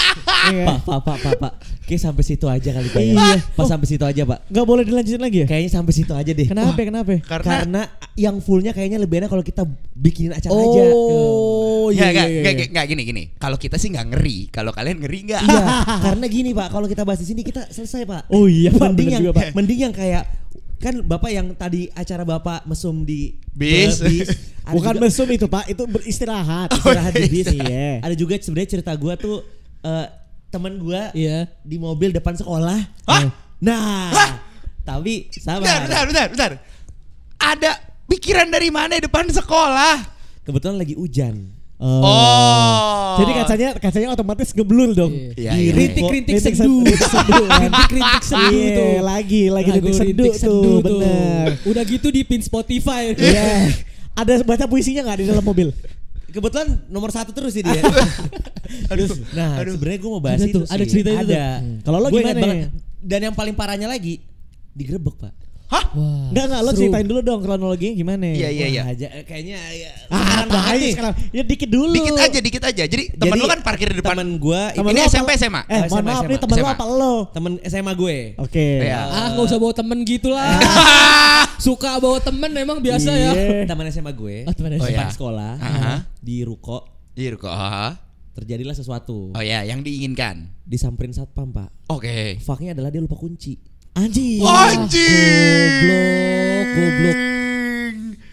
Pak, 0.45 0.85
pak, 0.85 1.01
pak, 1.01 1.17
pak, 1.19 1.35
pak. 1.41 1.53
Kayak 1.85 2.01
sampai 2.01 2.25
situ 2.25 2.47
aja 2.49 2.71
kali 2.73 2.89
pak. 2.89 3.01
ya. 3.01 3.13
Iya. 3.13 3.37
Pas 3.53 3.69
sampai 3.69 3.85
situ 3.85 4.05
aja 4.05 4.23
pak. 4.25 4.39
Nggak 4.49 4.65
boleh 4.65 4.83
dilanjutin 4.89 5.21
lagi 5.21 5.39
ya? 5.45 5.47
Kayaknya 5.47 5.71
sampai 5.71 5.93
situ 5.93 6.13
aja 6.17 6.33
deh. 6.33 6.47
Kenapa? 6.49 6.73
Wah, 6.73 6.77
Kenapa? 6.81 7.11
Karena, 7.21 7.53
Karena 7.61 7.83
yang 8.17 8.37
fullnya 8.41 8.73
kayaknya 8.73 8.97
lebih 8.97 9.21
enak 9.21 9.29
kalau 9.29 9.45
kita 9.45 9.69
bikinin 9.93 10.33
acara 10.33 10.53
aja. 10.55 10.83
Oh 10.89 11.93
ya 11.93 12.01
iya 12.01 12.09
enggak 12.09 12.27
iya. 12.27 12.41
enggak 12.41 12.55
iya. 12.57 12.67
enggak 12.73 12.87
gini 12.89 13.03
gini. 13.05 13.23
Kalau 13.37 13.57
kita 13.61 13.77
sih 13.77 13.93
nggak 13.93 14.07
ngeri. 14.17 14.39
Kalau 14.49 14.73
kalian 14.73 14.97
ngeri 15.05 15.19
enggak? 15.29 15.43
Iya, 15.45 15.65
karena 16.09 16.27
gini 16.27 16.51
pak, 16.51 16.69
kalau 16.73 16.87
kita 16.89 17.03
bahas 17.05 17.21
di 17.21 17.29
sini 17.29 17.45
kita 17.45 17.69
selesai 17.69 18.09
pak. 18.09 18.23
Oh 18.33 18.49
iya, 18.49 18.73
Pak, 18.73 18.81
mending 18.89 19.05
bener 19.05 19.15
yang 19.15 19.23
juga, 19.29 19.33
Pak. 19.37 19.47
mending 19.53 19.81
yang 19.85 19.93
kayak 19.93 20.25
kan 20.81 20.95
bapak 21.01 21.31
yang 21.33 21.47
tadi 21.53 21.89
acara 21.93 22.25
bapak 22.25 22.65
mesum 22.65 23.05
di 23.05 23.37
Bis. 23.53 24.01
ada 24.65 24.73
Bukan 24.73 24.97
juga- 24.97 25.05
mesum 25.05 25.29
itu 25.29 25.47
pak, 25.47 25.65
itu 25.69 25.85
beristirahat. 25.85 26.73
istirahat 26.81 27.13
di 27.13 27.29
bis. 27.29 27.47
Iya. 27.53 28.01
Ada 28.01 28.15
juga 28.17 28.41
sebenarnya 28.41 28.71
cerita 28.81 28.93
gua 28.97 29.15
tuh 29.15 29.45
eh, 29.85 30.07
teman 30.49 30.77
gua 30.77 31.11
iya 31.13 31.49
di 31.61 31.77
mobil 31.77 32.11
depan 32.11 32.35
sekolah. 32.35 32.79
Hah? 33.05 33.23
Nah, 33.59 34.11
Hah? 34.11 34.31
tapi 34.83 35.29
Bentar, 35.31 35.59
sabar. 35.59 35.81
bentar, 35.83 36.03
bentar, 36.05 36.27
bentar. 36.29 36.51
Ada 37.37 37.71
pikiran 38.07 38.49
dari 38.49 38.69
mana 38.69 38.97
depan 38.97 39.27
sekolah? 39.27 40.05
Kebetulan 40.43 40.77
lagi 40.77 40.95
hujan. 40.95 41.49
Oh. 41.75 42.01
Oh. 42.01 43.15
Jadi 43.19 43.33
kacanya 43.35 43.69
kacanya 43.77 44.09
otomatis 44.13 44.53
ngeblur 44.53 44.95
dong. 44.95 45.11
Iya, 45.35 45.53
Di 45.53 45.61
iya. 45.61 45.73
rintik 45.75 46.05
rintik 46.07 46.35
Rintik 46.39 46.55
seduh 46.55 46.81
rintik 46.81 47.03
seduh 47.03 47.45
kan. 47.45 47.61
rintik 47.67 47.91
rintik 47.93 48.25
seduh 48.25 48.53
Iya, 48.55 48.71
tuh 48.73 48.93
lagi 49.03 49.43
lagi 49.51 49.71
Lagu 49.73 49.83
rintik 49.83 49.95
seduh 49.99 50.23
rintik 50.23 50.35
tuh, 50.39 50.79
bener. 50.81 51.47
udah 51.67 51.83
gitu 51.83 52.09
di 52.09 52.21
pin 52.23 52.41
Spotify 52.41 53.11
Iya. 53.13 53.75
Ada 54.15 54.47
baca 54.47 54.65
puisinya 54.65 55.03
nggak 55.03 55.19
di 55.19 55.27
dalam 55.27 55.43
mobil? 55.43 55.75
Kebetulan 56.35 56.67
nomor 56.91 57.15
satu 57.15 57.31
terus 57.31 57.55
sih 57.55 57.63
dia. 57.67 57.79
Aduh. 58.91 59.07
Nah, 59.39 59.63
Aduh. 59.63 59.79
sebenarnya 59.79 59.99
gue 60.03 60.11
mau 60.11 60.19
bahas 60.19 60.43
itu 60.43 60.59
tuh, 60.59 60.65
ada 60.67 60.83
sih. 60.83 60.91
cerita 60.91 61.11
itu. 61.15 61.31
Ada. 61.31 61.47
Hmm. 61.63 61.79
Kalau 61.87 61.99
lo 62.03 62.09
Gua 62.11 62.21
gimana 62.21 62.41
ya? 62.43 62.69
Dan 62.99 63.21
yang 63.31 63.35
paling 63.39 63.55
parahnya 63.55 63.87
lagi 63.87 64.19
digerebek 64.75 65.15
pak. 65.15 65.33
Hah? 65.75 65.85
Wah. 65.91 66.31
Enggak 66.31 66.45
enggak 66.47 66.61
lo 66.61 66.71
seru. 66.71 66.79
ceritain 66.81 67.03
dulu 67.05 67.21
dong 67.21 67.41
kronologinya 67.41 67.95
gimana? 67.95 68.25
Iya 68.29 68.49
iya 68.49 68.67
iya. 68.69 68.83
Wah, 68.83 68.95
aja, 68.95 69.07
kayaknya 69.23 69.59
ya, 69.75 69.91
Ah, 70.07 70.47
bahaya 70.47 70.87
sekarang. 70.87 71.15
Ya 71.29 71.43
dikit 71.43 71.67
dulu. 71.67 71.91
Dikit 71.93 72.15
aja, 72.17 72.39
dikit 72.39 72.63
aja. 72.63 72.85
Jadi 72.85 73.05
temen 73.11 73.35
Jadi, 73.35 73.41
lu 73.41 73.47
kan 73.49 73.61
parkir 73.61 73.87
di 73.89 73.99
depan. 73.99 74.15
Temen 74.15 74.29
gue 74.37 74.63
Temen 74.73 74.91
Ini 74.91 75.01
SMP, 75.05 75.31
SMA? 75.35 75.63
Eh, 75.65 75.75
Oh, 75.85 75.87
mohon 75.91 75.91
SMA, 75.91 76.07
maaf 76.09 76.23
nih 76.25 76.39
temen 76.39 76.55
lu 76.55 76.63
SMA. 76.63 76.73
apa 76.73 76.85
lo? 76.87 77.15
temen 77.29 77.53
SMA 77.61 77.93
gue. 77.93 78.17
Oke. 78.39 78.69
Iya. 78.81 79.01
Ah, 79.05 79.27
nggak 79.33 79.45
usah 79.45 79.59
bawa 79.59 79.73
temen 79.75 79.99
gitu 80.01 80.29
lah. 80.31 80.55
Suka 81.61 81.99
bawa 81.99 82.19
temen 82.19 82.51
emang 82.55 82.79
biasa 82.79 83.11
ya. 83.11 83.33
Iya. 83.33 83.67
Teman 83.67 83.91
SMA 83.91 84.13
gue. 84.13 84.37
Teman 84.49 84.71
Oh, 84.73 84.79
SMA. 84.81 84.91
iya. 84.91 84.99
Pas 85.01 85.13
sekolah 85.13 85.53
Aha. 85.57 85.95
di 86.17 86.43
ruko 86.43 86.87
Iya 87.13 87.35
kok. 87.35 87.51
terjadilah 88.35 88.75
sesuatu. 88.75 89.31
Oh 89.31 89.39
ya, 89.39 89.63
yang 89.63 89.81
diinginkan. 89.81 90.51
Disamperin 90.61 91.11
satpam 91.11 91.51
pak. 91.51 91.71
Oke. 91.87 92.35
Faknya 92.41 92.75
adalah 92.75 92.91
dia 92.91 92.99
lupa 92.99 93.15
kunci. 93.15 93.55
Anjing. 93.95 94.43
Goblok, 94.43 95.87
goblok. 96.75 97.17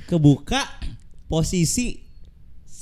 Kebuka 0.07 0.61
posisi 1.25 2.01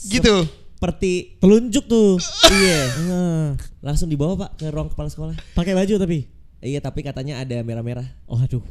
Gitu. 0.01 0.47
seperti 0.73 1.35
Telunjuk 1.37 1.83
tuh. 1.85 2.15
iya. 2.49 2.81
Nah, 3.03 3.47
Langsung 3.81 4.07
dibawa 4.07 4.39
pak 4.39 4.55
ke 4.55 4.65
ruang 4.67 4.87
kepala 4.87 5.07
sekolah. 5.07 5.35
pakai 5.51 5.75
baju 5.75 5.93
tapi. 5.97 6.23
Iya 6.59 6.79
tapi 6.79 6.99
katanya 7.01 7.37
ada 7.37 7.59
merah-merah. 7.59 8.07
Oh 8.25 8.35
aduh. 8.35 8.63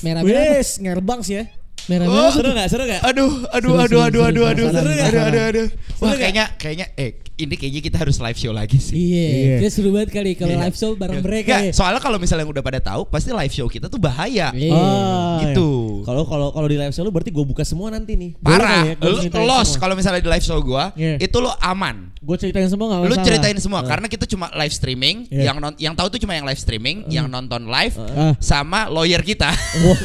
Merah-merah. 0.00 0.56
Wes, 0.56 0.76
ngerbang 0.76 1.20
sih 1.20 1.36
ya. 1.36 1.44
Merah-merah. 1.86 2.32
Seru 2.32 2.48
nggak? 2.50 2.66
Seru 2.66 2.84
nggak? 2.84 3.00
Aduh, 3.02 3.32
aduh, 3.46 3.72
Seru, 3.76 3.76
aduh, 3.76 4.00
seru, 4.00 4.00
aduh, 4.00 4.24
seru, 4.24 4.24
aduh, 4.24 4.24
seru. 4.24 4.48
aduh, 4.48 4.72
Seru 4.72 4.88
aduh, 4.88 4.96
nggak? 4.96 5.06
aduh, 5.06 5.22
aduh, 5.22 5.44
aduh. 5.44 5.66
Wah, 6.00 6.14
kayaknya, 6.16 6.44
kayaknya, 6.56 6.86
eh, 6.96 7.10
ini 7.36 7.52
kayaknya 7.52 7.82
kita 7.84 7.96
harus 8.00 8.16
live 8.16 8.34
show 8.34 8.48
lagi 8.48 8.76
sih. 8.76 8.96
Iya, 8.96 9.24
Iya. 9.28 9.56
kita 9.60 9.68
seru 9.68 9.92
banget 9.92 10.08
kali 10.10 10.32
kalau 10.32 10.56
Iya. 10.56 10.62
live 10.64 10.74
show 10.74 10.90
bareng 10.92 11.20
mereka. 11.20 11.52
Nggak, 11.52 11.62
ya. 11.68 11.72
soalnya 11.72 12.00
kalau 12.00 12.16
misalnya 12.16 12.42
yang 12.42 12.52
udah 12.56 12.64
pada 12.64 12.80
tahu, 12.80 13.04
pasti 13.04 13.28
live 13.28 13.52
show 13.52 13.66
kita 13.66 13.86
tuh 13.86 14.00
bahaya. 14.00 14.56
Iya. 14.56 14.72
Oh, 14.72 15.36
Gitu. 15.38 15.68
Kalau 16.02 16.24
kalau 16.24 16.48
kalau 16.50 16.64
di 16.64 16.74
live 16.74 16.90
show 16.90 17.04
lu 17.04 17.12
berarti 17.12 17.28
gue 17.28 17.44
buka 17.44 17.60
semua 17.60 17.92
nanti 17.92 18.16
nih. 18.16 18.40
Parah, 18.40 18.88
ya, 18.88 18.94
gua 18.96 19.20
lu 19.20 19.44
los 19.44 19.76
kalau 19.76 19.92
misalnya 19.92 20.18
di 20.18 20.30
live 20.30 20.40
show 20.42 20.56
gua, 20.58 20.96
Iya. 20.96 21.20
itu 21.20 21.36
lu 21.36 21.52
aman. 21.60 22.08
Gue 22.18 22.36
ceritain 22.36 22.66
semua 22.66 22.88
enggak 22.88 23.00
Lu 23.04 23.08
masalah. 23.12 23.26
ceritain 23.28 23.58
semua 23.60 23.80
karena 23.84 24.06
kita 24.08 24.24
cuma 24.24 24.48
live 24.56 24.72
streaming, 24.72 25.28
Iya. 25.28 25.52
yang 25.52 25.56
non, 25.60 25.76
yang 25.76 25.92
tahu 25.92 26.08
tuh 26.08 26.18
cuma 26.18 26.32
yang 26.32 26.48
live 26.48 26.56
streaming, 26.56 27.04
yang 27.06 27.28
nonton 27.28 27.68
live 27.68 27.94
Ah. 28.00 28.32
sama 28.40 28.88
lawyer 28.88 29.20
kita. 29.20 29.52
Wah. 29.84 30.00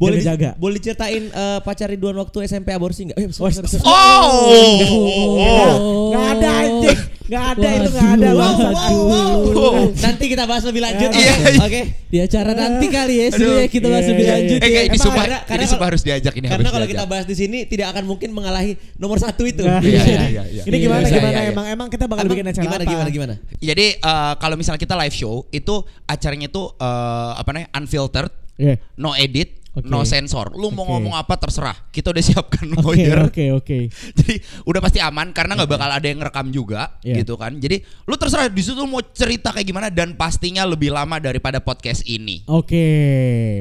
Boleh 0.00 0.16
di- 0.16 0.24
jaga. 0.24 0.50
Boleh 0.56 0.76
diceritain 0.76 1.22
eh, 1.22 1.58
pacar 1.60 1.86
Ridwan 1.86 2.16
waktu 2.16 2.42
SMP 2.42 2.70
aborsi 2.70 3.04
enggak? 3.04 3.16
Eh, 3.16 3.28
Oh, 3.28 3.30
sorry. 3.30 3.54
Oh. 3.84 6.08
Enggak 6.08 6.24
ada 6.32 6.48
anjing. 6.58 6.98
Enggak 7.22 7.44
ada 7.46 7.68
itu 7.70 7.90
enggak 7.90 8.10
ada. 8.10 8.28
Waduh, 8.32 8.48
Wow, 8.50 8.72
wow, 8.72 8.98
wow. 9.06 9.38
Oh. 9.60 9.92
Nanti 9.94 10.24
kita 10.26 10.42
bahas 10.44 10.64
lebih 10.64 10.80
lanjut. 10.80 11.08
Iya, 11.10 11.30
Oke. 11.30 11.46
iya. 11.46 11.62
Oke. 11.62 11.80
Di 12.08 12.18
acara 12.18 12.50
nanti 12.52 12.86
kali 12.88 13.14
ya, 13.14 13.24
Aduh. 13.30 13.54
ya 13.54 13.64
kita 13.68 13.86
bahas 13.86 14.02
Iya, 14.02 14.10
lebih 14.10 14.24
iya, 14.24 14.34
lanjut. 14.34 14.58
Eh, 14.58 14.68
ya. 14.68 14.80
ini 14.82 14.96
sumpah, 14.96 15.20
karena- 15.20 15.38
ini 15.38 15.46
karena 15.46 15.62
sumpah 15.62 15.76
kalau- 15.76 15.88
harus 15.90 16.02
diajak 16.02 16.32
ini 16.34 16.46
Karena 16.48 16.68
kalau 16.70 16.86
kita 16.88 17.04
bahas 17.04 17.24
di 17.24 17.34
sini 17.36 17.58
tidak 17.64 17.86
akan 17.92 18.04
mungkin 18.04 18.28
mengalahi 18.32 18.72
nomor 18.96 19.16
satu 19.16 19.42
itu. 19.44 19.62
Nah, 19.62 19.78
Iya, 19.80 20.00
iya, 20.00 20.22
iya, 20.24 20.42
iya. 20.50 20.62
Ini 20.64 20.76
gimana 20.80 21.00
Iya, 21.02 21.12
gimana 21.12 21.30
iya, 21.30 21.40
iya. 21.40 21.50
emang 21.52 21.66
emang 21.68 21.86
kita 21.88 22.04
bakal 22.06 22.24
bikin 22.26 22.46
acara 22.46 22.62
gimana, 22.64 22.80
apa? 22.80 22.90
gimana 22.90 23.08
gimana? 23.12 23.34
Jadi 23.60 23.86
eh, 23.94 24.32
kalau 24.34 24.54
misalnya 24.56 24.80
kita 24.80 24.94
live 24.96 25.14
show 25.14 25.34
itu 25.50 25.74
acaranya 26.04 26.48
tuh 26.48 26.72
eh, 26.74 27.30
apa 27.36 27.48
namanya 27.48 27.68
unfiltered, 27.76 28.32
Iya. 28.56 28.74
no 28.96 29.12
edit, 29.14 29.59
Oke. 29.70 29.86
no 29.86 30.02
sensor. 30.02 30.50
Lu 30.52 30.68
mau 30.68 30.82
ngomong 30.84 31.14
apa 31.14 31.34
terserah. 31.36 31.78
Kita 31.88 32.10
udah 32.10 32.18
siapkan 32.20 32.66
Oke, 32.72 32.82
lawyer. 32.98 33.18
oke, 33.24 33.44
oke. 33.54 33.78
Jadi 34.18 34.34
udah 34.62 34.80
pasti 34.80 34.98
aman 34.98 35.30
karena 35.30 35.54
nggak 35.54 35.70
bakal 35.70 35.86
ada 35.88 36.02
yang 36.02 36.18
ngerekam 36.18 36.46
juga 36.48 36.98
Iya. 37.00 37.22
gitu 37.22 37.34
kan. 37.34 37.54
Jadi 37.54 37.78
lu 38.02 38.14
terserah 38.14 38.46
di 38.46 38.58
situ 38.58 38.82
mau 38.82 38.98
cerita 39.00 39.50
kayak 39.50 39.62
gimana 39.64 39.86
dan 39.88 40.12
pastinya 40.12 40.62
lebih 40.64 40.90
lama 40.90 41.16
daripada 41.16 41.58
podcast 41.58 42.02
ini. 42.04 42.42
Oke, 42.44 42.86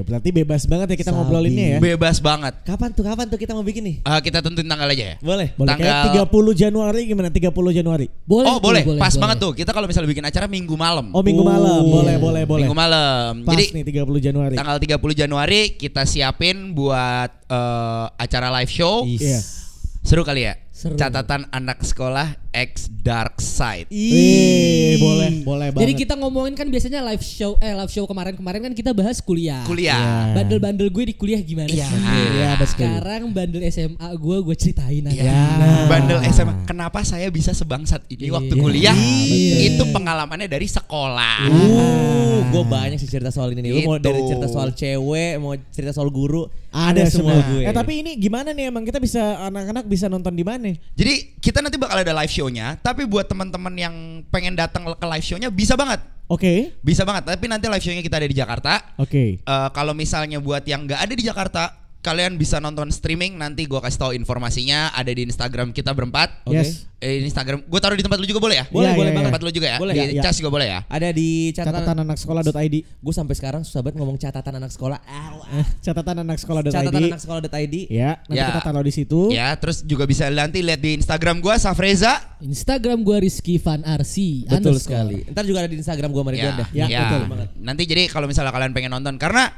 berarti 0.01 0.29
bebas 0.31 0.65
banget 0.65 0.87
ya 0.89 0.97
kita 0.97 1.11
Sabi. 1.11 1.17
ngobrolinnya 1.19 1.65
ya. 1.67 1.79
Bebas 1.79 2.17
banget. 2.17 2.53
Kapan 2.63 2.89
tuh? 2.89 3.03
Kapan 3.03 3.25
tuh 3.27 3.37
kita 3.37 3.53
mau 3.53 3.61
bikin 3.61 3.83
nih? 3.83 3.95
Eh, 4.01 4.19
kita 4.21 4.39
tentuin 4.39 4.65
tanggal 4.65 4.87
aja 4.87 5.05
ya. 5.05 5.15
Boleh. 5.19 5.53
Boleh 5.53 5.75
kayak 5.75 5.93
Tanggal- 6.09 6.25
30 6.25 6.53
Januari 6.55 7.01
gimana? 7.05 7.29
30 7.29 7.53
Januari. 7.71 8.05
Boleh. 8.23 8.47
oh 8.47 8.57
tuh, 8.57 8.65
boleh, 8.65 8.81
pas 8.97 9.13
banget 9.13 9.37
tuh. 9.37 9.51
Kita 9.53 9.69
kalau 9.69 9.85
misalnya 9.85 10.09
bikin 10.09 10.25
acara 10.25 10.45
minggu 10.45 10.73
malam. 10.73 11.13
Oh, 11.13 11.21
minggu 11.21 11.41
Oh, 11.41 11.47
malam. 11.47 11.81
Boleh, 11.85 12.15
iya. 12.15 12.19
boleh, 12.19 12.43
boleh. 12.45 12.61
Minggu 12.65 12.75
malam. 12.75 13.31
Pas 13.45 13.53
Jadi 13.53 13.65
nih 13.77 13.83
30 13.85 14.19
Januari. 14.19 14.55
tanggal 14.57 14.77
30 14.77 15.13
Januari 15.13 15.61
kita 15.75 15.98
siapin 16.03 16.71
buat 16.71 17.31
eh, 17.47 18.05
acara 18.15 18.51
live 18.59 18.71
show. 18.71 19.03
Is. 19.03 19.19
Iya. 19.21 19.39
Seru 19.99 20.23
kali 20.23 20.47
ya? 20.47 20.55
Seru. 20.71 20.95
Catatan 20.95 21.43
anak 21.51 21.83
sekolah 21.83 22.39
X 22.55 22.87
Dark 22.87 23.43
Side. 23.43 23.91
Ih, 23.91 24.95
boleh, 24.95 25.43
boleh 25.43 25.67
banget. 25.75 25.83
Jadi 25.83 25.93
kita 25.93 26.15
ngomongin 26.15 26.55
kan 26.55 26.71
biasanya 26.71 27.03
live 27.03 27.19
show 27.19 27.59
eh 27.59 27.75
live 27.75 27.91
show 27.91 28.07
kemarin-kemarin 28.07 28.63
kan 28.63 28.71
kita 28.71 28.95
bahas 28.95 29.19
kuliah. 29.19 29.59
Kuliah. 29.67 30.31
Bandel-bandel 30.31 30.87
gue 30.87 31.11
di 31.11 31.15
kuliah 31.19 31.43
gimana 31.43 31.67
Iya. 31.67 31.83
sih? 31.83 31.99
Iya, 31.99 32.49
betul. 32.55 32.67
Sekarang 32.79 33.21
bandel 33.35 33.59
SMA 33.67 34.07
gue 34.15 34.37
gue 34.39 34.55
ceritain 34.55 35.03
aja. 35.03 35.19
Ya. 35.19 35.43
Nah. 35.59 35.83
Bandel 35.91 36.23
SMA. 36.31 36.55
Kenapa 36.63 37.03
saya 37.03 37.27
bisa 37.27 37.51
sebangsat 37.51 38.07
ini 38.07 38.31
waktu 38.31 38.55
Iya. 38.55 38.63
kuliah? 38.63 38.95
Iya. 38.95 39.75
Itu 39.75 39.83
pengalamannya 39.91 40.47
dari 40.47 40.67
sekolah. 40.71 41.43
Uh, 41.43 41.98
gue 42.49 42.63
banyak 42.65 42.97
sih 42.97 43.09
cerita 43.09 43.29
soal 43.29 43.53
ini 43.53 43.61
nih. 43.61 43.71
Lu 43.77 43.81
mau 43.85 43.97
Itu. 44.01 44.09
dari 44.09 44.21
cerita 44.25 44.47
soal 44.49 44.69
cewek, 44.73 45.37
mau 45.37 45.53
cerita 45.69 45.93
soal 45.93 46.09
guru, 46.09 46.49
ada, 46.73 47.05
semua. 47.05 47.37
gue. 47.45 47.69
Eh 47.69 47.73
tapi 47.73 48.01
ini 48.01 48.17
gimana 48.17 48.49
nih 48.51 48.73
emang 48.73 48.81
kita 48.81 48.97
bisa 48.97 49.21
anak-anak 49.45 49.85
bisa 49.85 50.09
nonton 50.09 50.33
di 50.33 50.41
mana? 50.41 50.73
Jadi 50.97 51.37
kita 51.37 51.61
nanti 51.61 51.77
bakal 51.77 52.01
ada 52.01 52.13
live 52.17 52.33
show-nya, 52.33 52.75
tapi 52.81 53.05
buat 53.05 53.29
teman-teman 53.29 53.73
yang 53.77 53.95
pengen 54.33 54.57
datang 54.57 54.89
ke 54.97 55.05
live 55.05 55.25
show-nya 55.25 55.49
bisa 55.53 55.77
banget. 55.77 56.01
Oke. 56.29 56.73
Bisa 56.81 57.05
banget, 57.05 57.29
tapi 57.29 57.45
nanti 57.49 57.65
live 57.69 57.81
show-nya 57.81 58.01
kita 58.05 58.17
ada 58.21 58.27
di 58.29 58.37
Jakarta. 58.37 58.73
Oke. 58.97 59.41
Eh, 59.41 59.69
kalau 59.73 59.93
misalnya 59.93 60.41
buat 60.41 60.65
yang 60.65 60.85
nggak 60.85 61.01
ada 61.05 61.13
di 61.13 61.23
Jakarta, 61.25 61.61
kalian 61.99 62.35
bisa 62.35 62.57
nonton 62.57 62.87
streaming. 62.89 63.35
Nanti 63.35 63.65
gua 63.65 63.79
kasih 63.79 63.99
tahu 63.99 64.11
informasinya 64.13 64.91
ada 64.91 65.09
di 65.09 65.23
Instagram 65.23 65.71
kita 65.71 65.91
berempat. 65.91 66.43
Oke. 66.43 66.55
Yes. 66.55 66.87
Eh, 66.99 67.23
Instagram, 67.23 67.63
gue 67.63 67.79
taruh 67.79 67.95
di 67.95 68.03
tempat 68.03 68.19
lu 68.19 68.27
juga 68.27 68.43
boleh 68.43 68.59
ya? 68.59 68.65
Boleh, 68.67 68.91
boleh 68.91 69.07
iya, 69.07 69.15
banget. 69.15 69.27
Tempat 69.31 69.41
lu 69.47 69.51
juga 69.55 69.67
ya? 69.71 69.77
Boleh. 69.79 69.93
Di 69.95 69.99
Iya, 70.03 70.07
iya. 70.19 70.23
cas 70.27 70.35
juga 70.35 70.51
boleh 70.51 70.67
ya? 70.67 70.79
Ada 70.83 71.09
di 71.15 71.55
Catatan 71.55 71.79
catatan. 71.79 71.97
anak 72.03 72.17
sekolah.id. 72.19 72.75
Gue 72.99 73.13
sampai 73.15 73.35
sekarang 73.39 73.61
susah 73.63 73.79
banget 73.79 74.03
ngomong 74.03 74.19
catatan 74.19 74.53
anak 74.59 74.67
sekolah. 74.67 74.99
Eh, 75.47 75.63
catatan 75.79 76.27
anak 76.27 76.37
sekolah.id. 76.43 76.75
Catatan 76.75 76.99
anak 77.07 77.21
sekolah.id. 77.23 77.75
Ya, 77.87 78.19
nanti 78.27 78.35
Ya. 78.35 78.51
kita 78.51 78.59
taruh 78.67 78.83
di 78.83 78.91
situ. 78.91 79.31
Ya, 79.31 79.47
terus 79.55 79.79
juga 79.87 80.03
bisa 80.03 80.27
nanti 80.27 80.59
lihat 80.59 80.83
di 80.83 80.99
Instagram 80.99 81.39
gua 81.39 81.55
Safreza. 81.55 82.19
Instagram 82.43 82.99
gue 83.07 83.17
Rizky 83.23 83.55
Van 83.63 83.79
Arsi. 83.87 84.43
Betul 84.43 84.75
underscore. 84.75 84.83
sekali. 84.83 85.17
Ntar 85.31 85.43
juga 85.47 85.63
ada 85.63 85.71
di 85.71 85.79
Instagram 85.79 86.11
gue 86.11 86.23
Ridwan 86.35 86.55
dah. 86.59 86.67
Ya, 86.75 86.85
ya. 86.91 86.99
betul 87.07 87.31
banget. 87.31 87.49
Nanti 87.63 87.83
jadi 87.87 88.11
kalau 88.11 88.27
misalnya 88.27 88.51
kalian 88.51 88.75
pengen 88.75 88.91
nonton 88.91 89.15
karena 89.15 89.55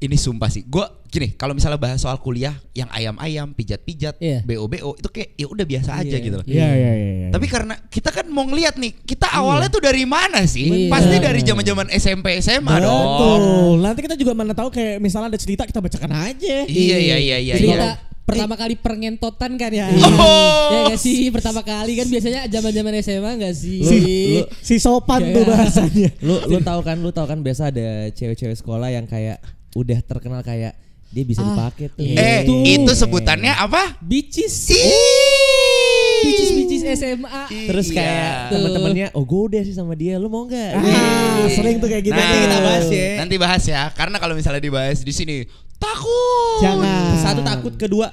ini 0.00 0.16
sumpah 0.16 0.48
sih. 0.48 0.64
Gua 0.64 0.88
gini, 1.06 1.36
kalau 1.36 1.52
misalnya 1.52 1.76
bahas 1.76 2.00
soal 2.00 2.16
kuliah 2.16 2.56
yang 2.72 2.88
ayam-ayam, 2.88 3.52
pijat-pijat, 3.52 4.16
Iya. 4.16 4.40
BO-BO 4.42 4.96
itu 4.96 5.08
kayak 5.10 5.28
ya 5.34 5.46
udah 5.46 5.66
biasa 5.66 5.90
aja 5.94 6.16
Iya. 6.16 6.24
gitu 6.24 6.34
loh. 6.40 6.46
Iya, 6.48 6.68
iya, 6.68 6.92
iya. 6.96 7.12
iya. 7.12 7.28
Tapi 7.28 7.46
karena 7.46 7.74
kita 7.86 8.08
kan 8.08 8.24
mau 8.26 8.46
ngeliat 8.46 8.80
nih, 8.80 8.96
kita 9.04 9.28
awalnya 9.28 9.68
tuh 9.68 9.82
dari 9.82 10.08
mana 10.08 10.48
sih? 10.48 10.88
Iya. 10.88 10.88
Pasti 10.88 11.16
dari 11.18 11.40
zaman-zaman 11.42 11.86
SMP 11.92 12.40
SMA 12.40 12.74
dong. 12.80 12.96
Betul. 12.96 13.40
Nanti 13.84 14.00
kita 14.00 14.16
juga 14.16 14.32
mana 14.32 14.56
tahu 14.56 14.72
kayak 14.72 14.98
misalnya 14.98 15.36
ada 15.36 15.40
cerita 15.40 15.62
kita 15.64 15.78
bacakan 15.78 16.12
aja. 16.16 16.56
Iya 16.64 16.96
iya 16.96 17.16
iya 17.18 17.36
iya. 17.36 17.54
Cerita 17.60 17.88
iya. 17.92 18.08
pertama 18.24 18.54
kali 18.54 18.78
pengentotan 18.78 19.58
kan 19.58 19.74
ya. 19.74 19.90
Oh. 19.90 20.70
Ya 20.70 20.94
gak 20.94 21.00
sih 21.02 21.28
pertama 21.28 21.60
kali 21.60 21.98
kan 21.98 22.06
biasanya 22.06 22.46
zaman-zaman 22.46 22.94
SMA 23.02 23.32
gak 23.42 23.54
sih? 23.58 23.82
Si, 23.82 23.98
si 24.62 24.74
sopan 24.78 25.18
tuh 25.28 25.42
Kayak- 25.42 25.50
bahasanya. 25.50 26.08
Lu 26.22 26.38
lu 26.46 26.58
tahu 26.62 26.80
kan, 26.80 26.96
lu 26.96 27.10
tahu 27.10 27.26
kan 27.26 27.42
biasa 27.42 27.68
ada 27.68 28.06
cewek-cewek 28.14 28.54
sekolah 28.54 28.88
yang 28.88 29.04
kayak 29.04 29.42
udah 29.72 29.98
terkenal 30.00 30.40
kayak 30.40 30.74
dia 31.10 31.24
bisa 31.26 31.42
Ah, 31.42 31.46
dipakai 31.48 31.90
tuh. 31.90 32.06
Eh, 32.06 32.46
Itu. 32.46 32.54
itu 32.62 32.92
sebutannya 32.94 33.50
apa? 33.50 33.98
Bicis. 33.98 34.70
Bicis-bicis 36.20 36.82
SMA. 36.94 37.42
Terus 37.66 37.90
Iya. 37.90 37.96
kayak 37.96 38.30
teman-temannya, 38.52 39.06
oh 39.16 39.24
gue 39.24 39.42
udah 39.50 39.60
sih 39.64 39.74
sama 39.74 39.94
dia, 39.94 40.20
lu 40.20 40.30
mau 40.30 40.46
nggak? 40.46 40.70
Ah, 40.76 41.46
sering 41.50 41.82
tuh 41.82 41.88
kayak 41.88 42.04
gitu. 42.04 42.14
Nanti 42.14 42.36
kita 42.40 42.58
bahas 42.60 42.86
ya. 42.86 43.08
Nanti 43.18 43.34
bahas 43.36 43.62
ya, 43.64 43.82
karena 43.90 44.16
kalau 44.20 44.34
misalnya 44.34 44.62
dibahas 44.62 45.00
di 45.00 45.10
sini 45.10 45.36
takut. 45.80 46.60
Jangan. 46.62 47.18
Satu 47.18 47.40
takut, 47.42 47.74
kedua 47.74 48.06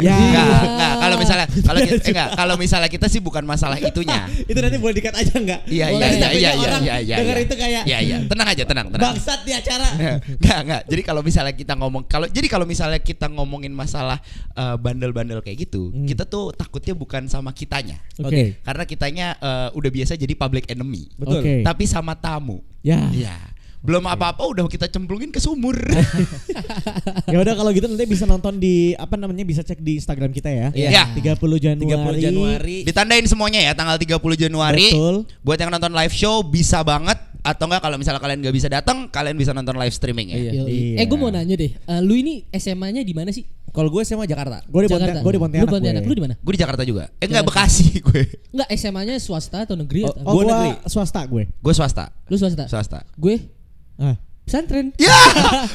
Ya. 0.00 0.16
Enggak, 0.16 0.46
enggak. 0.64 0.92
Kalau 0.96 1.16
misalnya 1.20 1.46
kalau 1.60 1.78
kita 1.84 1.92
eh, 1.92 2.08
enggak, 2.08 2.28
kalau 2.32 2.54
misalnya 2.56 2.88
kita 2.88 3.06
sih 3.12 3.20
bukan 3.20 3.44
masalah 3.44 3.76
itunya. 3.76 4.24
itu 4.48 4.56
nanti 4.56 4.80
boleh 4.80 4.94
dikat 4.96 5.14
aja 5.14 5.34
nggak? 5.36 5.60
Iya 5.68 5.86
iya 5.92 5.92
Boleh. 5.92 6.08
iya 6.08 6.28
iya 6.32 6.32
iya 6.32 6.50
orang 6.64 6.82
iya 6.82 6.96
iya. 6.96 7.16
denger 7.20 7.36
iya. 7.36 7.44
itu 7.44 7.54
kayak 7.54 7.82
Iya 7.82 7.98
iya, 8.00 8.16
tenang 8.24 8.48
aja, 8.48 8.62
tenang, 8.64 8.86
tenang. 8.88 9.12
bangsat 9.12 9.40
di 9.44 9.52
acara. 9.52 9.88
Enggak, 10.40 10.58
enggak. 10.64 10.82
Jadi 10.88 11.02
kalau 11.04 11.22
misalnya 11.22 11.54
kita 11.54 11.74
ngomong 11.76 12.02
kalau 12.08 12.26
jadi 12.26 12.46
kalau 12.48 12.64
misalnya 12.64 13.00
kita 13.02 13.26
ngomongin 13.28 13.70
masalah 13.70 14.16
eh, 14.56 14.76
bandel-bandel 14.80 15.44
kayak 15.44 15.68
gitu, 15.68 15.92
Hmm. 15.92 16.08
kita 16.08 16.24
tuh 16.24 16.56
takutnya 16.56 16.94
bukan 16.96 17.28
sama 17.28 17.52
kitanya. 17.52 18.00
Oke. 18.16 18.56
Karena 18.64 18.84
kitanya 18.88 19.26
eh, 19.36 19.68
udah 19.76 19.90
biasa 19.92 20.16
jadi 20.16 20.32
public 20.32 20.72
enemy. 20.72 21.10
Betul. 21.14 21.42
Oke. 21.44 21.54
Tapi 21.60 21.84
sama 21.84 22.16
tamu. 22.16 22.64
Ya. 22.80 23.12
Iya. 23.12 23.36
Belum 23.82 24.06
apa-apa 24.06 24.46
udah 24.46 24.62
kita 24.64 24.86
cemplungin 24.86 25.28
ke 25.28 25.38
sumur. 25.38 25.74
Ya 27.24 27.38
udah 27.40 27.54
kalau 27.54 27.70
gitu 27.72 27.86
nanti 27.86 28.04
bisa 28.04 28.24
nonton 28.24 28.56
di 28.56 28.92
apa 28.94 29.16
namanya 29.16 29.42
bisa 29.42 29.60
cek 29.60 29.80
di 29.80 29.96
Instagram 29.96 30.30
kita 30.30 30.48
ya. 30.48 30.68
Iya. 30.72 31.08
30 31.12 31.38
Januari. 31.58 32.18
30 32.20 32.26
Januari. 32.28 32.76
Ditandain 32.84 33.24
semuanya 33.24 33.60
ya 33.60 33.72
tanggal 33.72 33.96
30 33.96 34.18
Januari. 34.38 34.88
Betul. 34.90 35.16
Buat 35.40 35.58
yang 35.58 35.70
nonton 35.70 35.92
live 35.92 36.12
show 36.12 36.42
bisa 36.42 36.82
banget 36.82 37.16
atau 37.42 37.66
enggak 37.66 37.82
kalau 37.82 37.96
misalnya 37.98 38.20
kalian 38.20 38.38
nggak 38.38 38.54
bisa 38.54 38.68
datang, 38.68 39.08
kalian 39.08 39.34
bisa 39.34 39.50
nonton 39.50 39.74
live 39.74 39.90
streaming 39.90 40.30
ya. 40.30 40.36
Iya. 40.38 40.50
Iya. 40.62 40.96
Eh 41.02 41.06
gue 41.06 41.18
mau 41.18 41.26
nanya 41.26 41.54
deh, 41.56 41.72
eh, 41.74 42.00
lu 42.00 42.14
ini 42.14 42.46
SMA-nya 42.48 43.02
di 43.02 43.12
mana 43.12 43.30
sih? 43.30 43.42
Kalau 43.72 43.88
gue 43.88 44.04
SMA 44.04 44.28
Jakarta. 44.28 44.60
Gue 44.68 44.84
di 44.84 44.90
Pontianak, 44.92 45.24
gue 45.24 45.32
di 45.32 45.38
Lu 45.38 45.42
Pontianak. 45.42 45.70
Pontianak, 45.72 46.02
gue. 46.04 46.10
lu 46.12 46.14
di 46.14 46.22
mana? 46.22 46.34
Gue 46.38 46.52
di 46.52 46.60
Jakarta 46.60 46.82
juga. 46.84 47.08
Eh 47.16 47.26
enggak. 47.26 47.48
Bekasi 47.48 47.86
gue. 48.06 48.22
Enggak, 48.52 48.68
SMA-nya 48.76 49.16
swasta 49.16 49.64
atau 49.64 49.74
negeri? 49.74 50.04
atau- 50.04 50.20
Oh, 50.22 50.36
Gua 50.36 50.42
gue 50.44 50.52
negeri. 50.52 50.70
swasta 50.86 51.20
gue. 51.24 51.48
Gue 51.48 51.72
swasta. 51.72 52.04
Lu 52.28 52.36
swasta? 52.36 52.68
Swasta. 52.68 52.98
Gue 53.16 53.40
Ah. 54.02 54.16
pesantren. 54.42 54.90
Ya. 54.98 55.14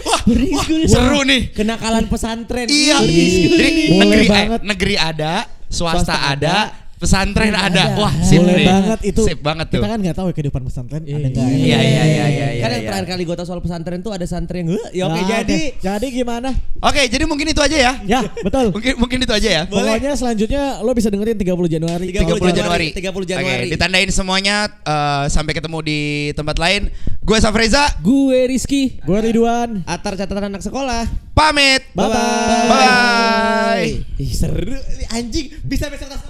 Wah, 0.04 0.22
wah, 0.28 0.68
seru 0.92 1.24
nih. 1.24 1.56
Kenakalan 1.56 2.12
pesantren. 2.12 2.68
Iya. 2.68 3.00
Jadi 3.00 3.96
negeri 3.96 4.26
eh, 4.28 4.48
negeri 4.60 4.96
ada, 5.00 5.48
swasta, 5.72 6.04
Swasta 6.04 6.16
ada, 6.36 6.36
ada, 6.36 6.56
pesantren 6.97 7.53
ada. 7.53 7.67
ada. 7.67 7.83
Wah, 7.95 8.13
sip 8.19 8.41
Boleh 8.41 8.55
nih. 8.55 8.67
banget 8.67 8.99
itu. 9.05 9.21
Sip 9.21 9.39
banget 9.39 9.67
tuh. 9.69 9.79
Kita 9.79 9.88
kan 9.88 9.99
nggak 9.99 10.15
tahu 10.15 10.27
ya 10.27 10.33
kehidupan 10.33 10.62
pesantren 10.65 11.01
ada 11.01 11.10
Iya. 11.10 11.17
nggak. 11.27 11.47
Iya, 11.47 11.55
iya, 11.55 11.79
iya, 11.79 12.03
iya, 12.03 12.25
iya. 12.27 12.47
Kan 12.57 12.69
yang 12.69 12.81
iya. 12.81 12.89
terakhir 12.89 13.07
kali 13.07 13.21
gue 13.23 13.36
tau 13.36 13.45
soal 13.45 13.62
pesantren 13.62 13.99
tuh 13.99 14.12
ada 14.12 14.25
santri 14.25 14.57
yang 14.60 14.69
"Huh, 14.71 14.88
ya 14.91 15.03
oke 15.05 15.13
Nah, 15.13 15.23
jadi 15.23 15.60
Jadi 15.77 16.07
gimana? 16.12 16.49
Oke, 16.79 17.01
jadi 17.05 17.23
mungkin 17.23 17.47
itu 17.47 17.57
aja 17.57 17.77
ya. 17.79 17.93
Ya, 18.03 18.21
betul. 18.39 18.69
Mungkin 18.75 18.93
mungkin 18.97 19.17
itu 19.19 19.33
aja 19.33 19.49
ya. 19.51 19.63
Pokoknya 19.65 20.13
selanjutnya 20.13 20.63
lo 20.79 20.91
bisa 20.91 21.07
dengerin 21.07 21.33
30 21.33 21.69
Januari. 21.69 22.05
30 22.12 22.51
Januari. 22.51 22.88
30 22.93 23.25
Januari. 23.25 23.65
Oke, 23.65 23.73
ditandain 23.73 24.10
semuanya 24.10 24.55
eh, 24.67 25.25
sampai 25.27 25.53
ketemu 25.53 25.77
di 25.81 25.99
tempat 26.33 26.57
lain. 26.57 26.89
Gue 27.21 27.38
Safreza, 27.38 27.83
Gue 27.99 28.47
Rizky. 28.47 28.97
Gue 29.01 29.19
Ridwan. 29.21 29.83
Atar 29.83 30.15
catatan 30.15 30.47
anak 30.47 30.62
sekolah. 30.62 31.05
pamit. 31.33 31.86
Bye-bye. 31.93 32.65
Bye. 32.67 33.89
Ih, 34.17 34.31
seru 34.31 34.73
anjing 35.07 35.53
bisa 35.62 35.86
besok 35.88 36.10
tas 36.10 36.21